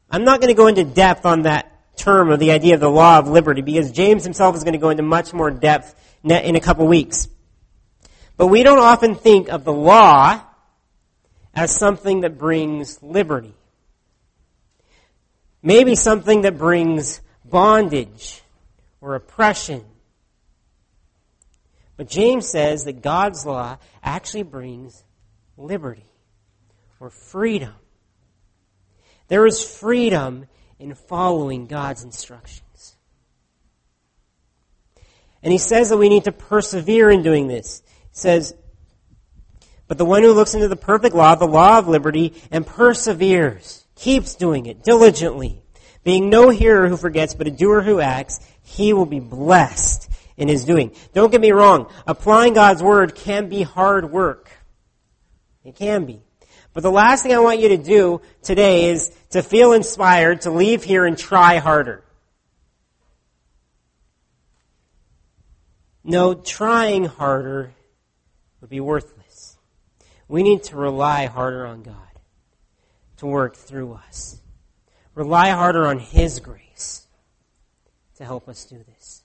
I'm 0.09 0.23
not 0.23 0.41
going 0.41 0.55
to 0.55 0.57
go 0.57 0.69
into 0.69 0.85
depth 0.85 1.27
on 1.27 1.43
that 1.43 1.97
term 1.97 2.31
of 2.31 2.39
the 2.39 2.53
idea 2.53 2.75
of 2.75 2.81
the 2.81 2.89
law 2.89 3.19
of 3.19 3.27
liberty 3.27 3.61
because 3.61 3.91
James 3.91 4.23
himself 4.23 4.55
is 4.55 4.63
going 4.63 4.75
to 4.75 4.79
go 4.79 4.91
into 4.91 5.03
much 5.03 5.33
more 5.33 5.51
depth 5.51 5.97
in 6.23 6.55
a 6.55 6.61
couple 6.61 6.87
weeks. 6.87 7.27
But 8.37 8.47
we 8.47 8.63
don't 8.63 8.79
often 8.79 9.17
think 9.17 9.49
of 9.49 9.65
the 9.65 9.73
law 9.73 10.41
as 11.57 11.75
something 11.75 12.21
that 12.21 12.39
brings 12.39 13.03
liberty. 13.03 13.57
Maybe 15.61 15.97
something 15.97 16.43
that 16.43 16.57
brings 16.57 17.21
bondage 17.45 18.43
or 19.01 19.17
oppression. 19.17 19.85
But 21.99 22.09
James 22.09 22.49
says 22.49 22.85
that 22.85 23.03
God's 23.03 23.45
law 23.45 23.77
actually 24.03 24.45
brings 24.45 25.05
liberty 25.59 26.07
or 27.01 27.11
freedom. 27.11 27.75
There 29.27 29.45
is 29.45 29.63
freedom 29.63 30.47
in 30.79 30.95
following 30.95 31.67
God's 31.67 32.05
instructions. 32.05 32.97
And 35.43 35.53
he 35.53 35.59
says 35.59 35.91
that 35.91 35.99
we 35.99 36.09
need 36.09 36.25
to 36.25 36.33
persevere 36.33 37.11
in 37.11 37.23
doing 37.23 37.49
this. 37.49 37.83
He 38.11 38.17
says, 38.17 38.55
but 39.89 39.99
the 39.99 40.05
one 40.05 40.23
who 40.23 40.33
looks 40.33 40.55
into 40.55 40.69
the 40.69 40.77
perfect 40.77 41.17
law, 41.17 41.35
the 41.35 41.47
law 41.47 41.79
of 41.79 41.89
liberty, 41.89 42.35
and 42.53 42.65
perseveres, 42.65 43.85
keeps 43.97 44.37
doing 44.37 44.67
it 44.67 44.85
diligently, 44.85 45.63
being 46.05 46.31
no 46.31 46.51
hearer 46.51 46.89
who 46.89 46.97
forgets, 46.97 47.35
but 47.35 47.49
a 47.49 47.51
doer 47.51 47.83
who 47.83 47.99
acts, 47.99 48.39
he 48.63 48.93
will 48.93 49.07
be 49.07 49.19
blessed 49.19 50.08
in 50.39 50.49
his 50.49 50.65
doing. 50.65 50.93
Don't 51.13 51.31
get 51.31 51.41
me 51.41 51.51
wrong. 51.51 51.93
Applying 52.07 52.55
God's 52.55 52.83
word 52.83 53.15
can 53.15 53.49
be 53.49 53.63
hard 53.63 54.11
work. 54.11 54.51
It 55.65 55.77
can 55.77 56.07
be. 56.07 56.23
But 56.73 56.85
the 56.85 56.93
last 56.93 57.23
thing 57.23 57.35
I 57.35 57.41
want 57.41 57.59
you 57.61 57.71
to 57.71 57.77
do 57.77 58.23
today 58.43 58.91
is 58.91 59.11
to 59.31 59.43
feel 59.43 59.73
inspired 59.73 60.43
to 60.43 60.51
leave 60.51 60.85
here 60.85 61.05
and 61.05 61.19
try 61.19 61.59
harder. 61.59 62.05
No, 66.05 66.35
trying 66.35 67.05
harder 67.05 67.73
would 68.61 68.71
be 68.71 68.81
worthless. 68.81 69.59
We 70.29 70.43
need 70.43 70.63
to 70.65 70.77
rely 70.77 71.27
harder 71.27 71.67
on 71.67 71.83
God 71.83 71.97
to 73.19 73.27
work 73.27 73.57
through 73.57 73.95
us. 73.95 74.41
Rely 75.15 75.51
harder 75.51 75.87
on 75.87 75.99
His 75.99 76.39
grace 76.39 77.07
to 78.17 78.25
help 78.25 78.49
us 78.49 78.65
do 78.65 78.79
this. 78.85 79.23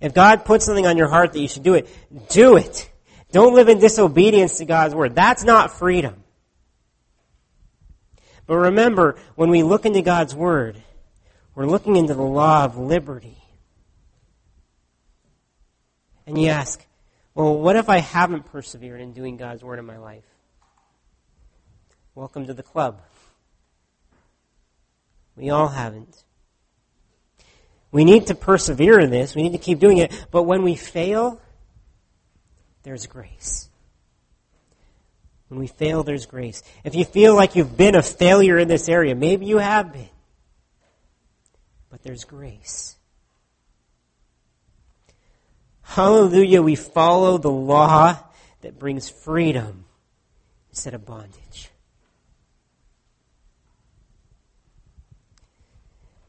If 0.00 0.14
God 0.14 0.44
puts 0.44 0.64
something 0.64 0.86
on 0.86 0.96
your 0.96 1.08
heart 1.08 1.32
that 1.32 1.40
you 1.40 1.48
should 1.48 1.62
do 1.62 1.74
it, 1.74 1.88
do 2.28 2.56
it. 2.56 2.88
Don't 3.32 3.54
live 3.54 3.68
in 3.68 3.78
disobedience 3.78 4.58
to 4.58 4.64
God's 4.64 4.94
word. 4.94 5.14
That's 5.14 5.44
not 5.44 5.78
freedom. 5.78 6.22
But 8.46 8.56
remember, 8.56 9.16
when 9.34 9.50
we 9.50 9.62
look 9.62 9.84
into 9.84 10.00
God's 10.00 10.34
word, 10.34 10.82
we're 11.54 11.66
looking 11.66 11.96
into 11.96 12.14
the 12.14 12.22
law 12.22 12.64
of 12.64 12.78
liberty. 12.78 13.36
And 16.26 16.40
you 16.40 16.48
ask, 16.48 16.84
well, 17.34 17.58
what 17.58 17.76
if 17.76 17.88
I 17.88 17.98
haven't 17.98 18.46
persevered 18.46 19.00
in 19.00 19.12
doing 19.12 19.36
God's 19.36 19.62
word 19.62 19.78
in 19.78 19.84
my 19.84 19.98
life? 19.98 20.24
Welcome 22.14 22.46
to 22.46 22.54
the 22.54 22.62
club. 22.62 23.00
We 25.36 25.50
all 25.50 25.68
haven't. 25.68 26.24
We 27.90 28.04
need 28.04 28.26
to 28.26 28.34
persevere 28.34 29.00
in 29.00 29.10
this. 29.10 29.34
We 29.34 29.42
need 29.42 29.52
to 29.52 29.58
keep 29.58 29.78
doing 29.78 29.98
it. 29.98 30.26
But 30.30 30.42
when 30.42 30.62
we 30.62 30.74
fail, 30.74 31.40
there's 32.82 33.06
grace. 33.06 33.68
When 35.48 35.58
we 35.58 35.66
fail, 35.66 36.02
there's 36.02 36.26
grace. 36.26 36.62
If 36.84 36.94
you 36.94 37.04
feel 37.04 37.34
like 37.34 37.56
you've 37.56 37.76
been 37.76 37.94
a 37.94 38.02
failure 38.02 38.58
in 38.58 38.68
this 38.68 38.88
area, 38.88 39.14
maybe 39.14 39.46
you 39.46 39.58
have 39.58 39.92
been. 39.92 40.08
But 41.88 42.02
there's 42.02 42.24
grace. 42.24 42.96
Hallelujah, 45.82 46.60
we 46.60 46.74
follow 46.74 47.38
the 47.38 47.50
law 47.50 48.18
that 48.60 48.78
brings 48.78 49.08
freedom 49.08 49.86
instead 50.68 50.92
of 50.92 51.06
bondage. 51.06 51.70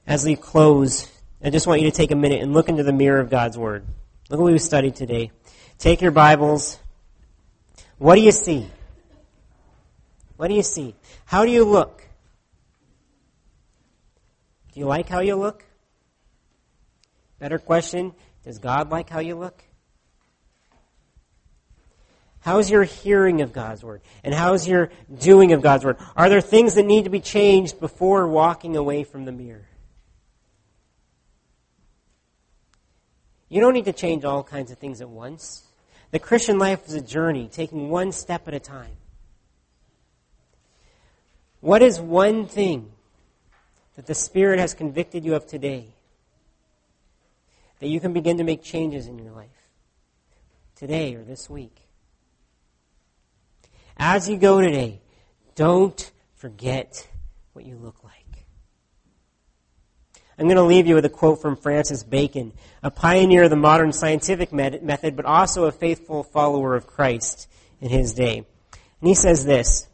As 0.08 0.24
we 0.24 0.38
close, 0.38 1.12
I 1.42 1.50
just 1.50 1.68
want 1.68 1.82
you 1.82 1.90
to 1.90 1.96
take 1.96 2.12
a 2.12 2.16
minute 2.16 2.42
and 2.42 2.54
look 2.54 2.68
into 2.68 2.84
the 2.84 2.92
mirror 2.92 3.20
of 3.20 3.30
God's 3.30 3.58
Word. 3.58 3.86
Look 4.30 4.40
at 4.40 4.44
what 4.44 4.52
we 4.52 4.60
studied 4.60 4.96
today. 4.96 5.32
Take 5.78 6.02
your 6.02 6.12
Bibles. 6.12 6.78
What 7.98 8.16
do 8.16 8.22
you 8.22 8.34
see? 8.34 8.68
What 10.36 10.50
do 10.50 10.54
you 10.54 10.64
see? 10.64 10.96
How 11.26 11.46
do 11.46 11.52
you 11.52 11.64
look? 11.64 12.04
Do 14.74 14.80
you 14.82 14.86
like 14.86 15.08
how 15.08 15.22
you 15.22 15.36
look? 15.36 15.64
Better 17.40 17.58
question 17.58 18.14
does 18.44 18.60
God 18.60 18.90
like 18.90 19.10
how 19.10 19.20
you 19.20 19.36
look? 19.36 19.64
How's 22.42 22.70
your 22.70 22.84
hearing 22.84 23.42
of 23.42 23.54
God's 23.54 23.84
Word? 23.84 24.02
And 24.24 24.34
how's 24.34 24.68
your 24.68 24.92
doing 25.14 25.54
of 25.54 25.62
God's 25.62 25.86
Word? 25.86 25.98
Are 26.18 26.30
there 26.30 26.42
things 26.42 26.76
that 26.76 26.86
need 26.86 27.06
to 27.06 27.10
be 27.10 27.22
changed 27.22 27.80
before 27.80 28.28
walking 28.28 28.76
away 28.76 29.04
from 29.04 29.24
the 29.24 29.32
mirror? 29.32 29.69
You 33.50 33.60
don't 33.62 33.74
need 33.74 33.86
to 33.86 33.94
change 33.94 34.24
all 34.24 34.44
kinds 34.44 34.72
of 34.72 34.78
things 34.78 35.02
at 35.02 35.10
once. 35.10 35.64
The 36.12 36.20
Christian 36.20 36.58
life 36.58 36.88
is 36.88 36.94
a 36.94 37.02
journey, 37.02 37.50
taking 37.52 37.90
one 37.90 38.12
step 38.12 38.48
at 38.48 38.54
a 38.54 38.60
time. 38.60 38.96
What 41.62 41.82
is 41.82 42.00
one 42.00 42.46
thing 42.46 42.92
that 43.96 44.06
the 44.06 44.16
Spirit 44.16 44.60
has 44.60 44.74
convicted 44.74 45.26
you 45.26 45.36
of 45.36 45.46
today 45.46 45.88
that 47.80 47.88
you 47.88 48.00
can 48.00 48.14
begin 48.14 48.38
to 48.38 48.44
make 48.44 48.64
changes 48.64 49.08
in 49.08 49.18
your 49.20 49.32
life 49.32 49.50
today 50.76 51.16
or 51.16 51.24
this 51.24 51.50
week. 51.50 51.76
As 53.98 54.30
you 54.30 54.38
go 54.38 54.62
today, 54.62 55.02
don't 55.56 56.12
forget 56.36 57.08
what 57.54 57.66
you 57.66 57.76
look 57.76 58.04
like. 58.04 58.29
I'm 60.40 60.46
going 60.46 60.56
to 60.56 60.64
leave 60.64 60.88
you 60.88 60.96
with 60.96 61.04
a 61.04 61.10
quote 61.10 61.42
from 61.42 61.58
Francis 61.58 62.02
Bacon, 62.02 62.54
a 62.82 62.90
pioneer 62.90 63.44
of 63.44 63.50
the 63.50 63.58
modern 63.58 63.92
scientific 63.92 64.54
method, 64.54 65.18
but 65.18 65.26
also 65.26 65.66
a 65.66 65.72
faithful 65.74 66.24
follower 66.24 66.76
of 66.76 66.88
Christ 66.88 67.50
in 67.82 67.90
his 67.90 68.14
day. 68.14 68.46
And 69.02 69.08
he 69.08 69.16
says 69.16 69.44
this 69.44 69.90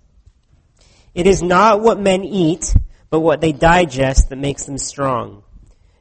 It 1.15 1.25
is 1.25 1.41
not 1.41 1.81
what 1.81 1.99
men 1.99 2.23
eat, 2.23 2.75
but 3.09 3.21
what 3.21 3.41
they 3.41 3.53
digest 3.53 4.29
that 4.29 4.35
makes 4.35 4.65
them 4.65 4.77
strong. 4.77 5.41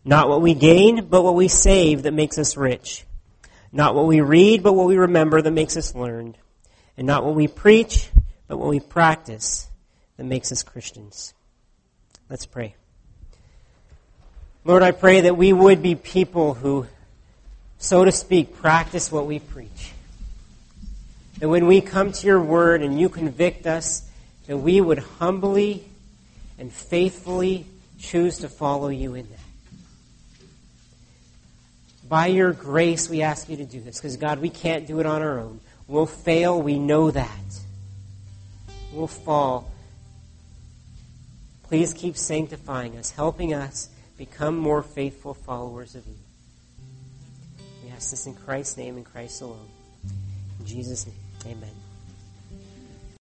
Not 0.04 0.28
what 0.28 0.42
we 0.42 0.52
gain, 0.52 1.06
but 1.06 1.22
what 1.22 1.34
we 1.34 1.48
save 1.48 2.02
that 2.02 2.12
makes 2.12 2.36
us 2.36 2.54
rich. 2.54 3.06
Not 3.72 3.94
what 3.94 4.06
we 4.06 4.20
read, 4.20 4.62
but 4.62 4.74
what 4.74 4.86
we 4.86 4.98
remember 4.98 5.40
that 5.40 5.50
makes 5.52 5.78
us 5.78 5.94
learned. 5.94 6.36
And 6.98 7.06
not 7.06 7.24
what 7.24 7.34
we 7.34 7.48
preach, 7.48 8.10
but 8.46 8.58
what 8.58 8.68
we 8.68 8.78
practice 8.78 9.70
that 10.18 10.24
makes 10.24 10.52
us 10.52 10.62
Christians. 10.62 11.32
Let's 12.28 12.44
pray. 12.44 12.76
Lord, 14.66 14.82
I 14.82 14.92
pray 14.92 15.22
that 15.22 15.36
we 15.36 15.52
would 15.52 15.82
be 15.82 15.94
people 15.94 16.54
who, 16.54 16.86
so 17.78 18.04
to 18.04 18.10
speak, 18.10 18.56
practice 18.56 19.12
what 19.12 19.26
we 19.26 19.38
preach. 19.38 19.92
That 21.38 21.50
when 21.50 21.66
we 21.66 21.82
come 21.82 22.12
to 22.12 22.26
your 22.26 22.40
word 22.40 22.80
and 22.80 22.98
you 22.98 23.10
convict 23.10 23.66
us, 23.66 24.08
that 24.46 24.56
we 24.56 24.80
would 24.80 24.98
humbly 24.98 25.84
and 26.58 26.72
faithfully 26.72 27.66
choose 27.98 28.38
to 28.38 28.48
follow 28.48 28.88
you 28.88 29.14
in 29.14 29.28
that. 29.28 29.38
By 32.08 32.28
your 32.28 32.52
grace, 32.52 33.10
we 33.10 33.20
ask 33.20 33.50
you 33.50 33.58
to 33.58 33.66
do 33.66 33.80
this, 33.80 33.98
because 33.98 34.16
God, 34.16 34.38
we 34.38 34.48
can't 34.48 34.86
do 34.86 34.98
it 34.98 35.04
on 35.04 35.20
our 35.20 35.40
own. 35.40 35.60
We'll 35.86 36.06
fail, 36.06 36.62
we 36.62 36.78
know 36.78 37.10
that. 37.10 37.60
We'll 38.94 39.08
fall. 39.08 39.70
Please 41.64 41.92
keep 41.92 42.16
sanctifying 42.16 42.96
us, 42.96 43.10
helping 43.10 43.52
us 43.52 43.90
become 44.24 44.56
more 44.56 44.82
faithful 44.82 45.34
followers 45.34 45.94
of 45.94 46.06
you. 46.06 46.16
We 47.84 47.90
ask 47.90 48.10
this 48.10 48.26
in 48.26 48.34
Christ's 48.34 48.78
name 48.78 48.96
and 48.96 49.04
Christ 49.04 49.42
alone. 49.42 49.68
In 50.60 50.66
Jesus' 50.66 51.06
name, 51.06 51.56
amen. 51.58 51.83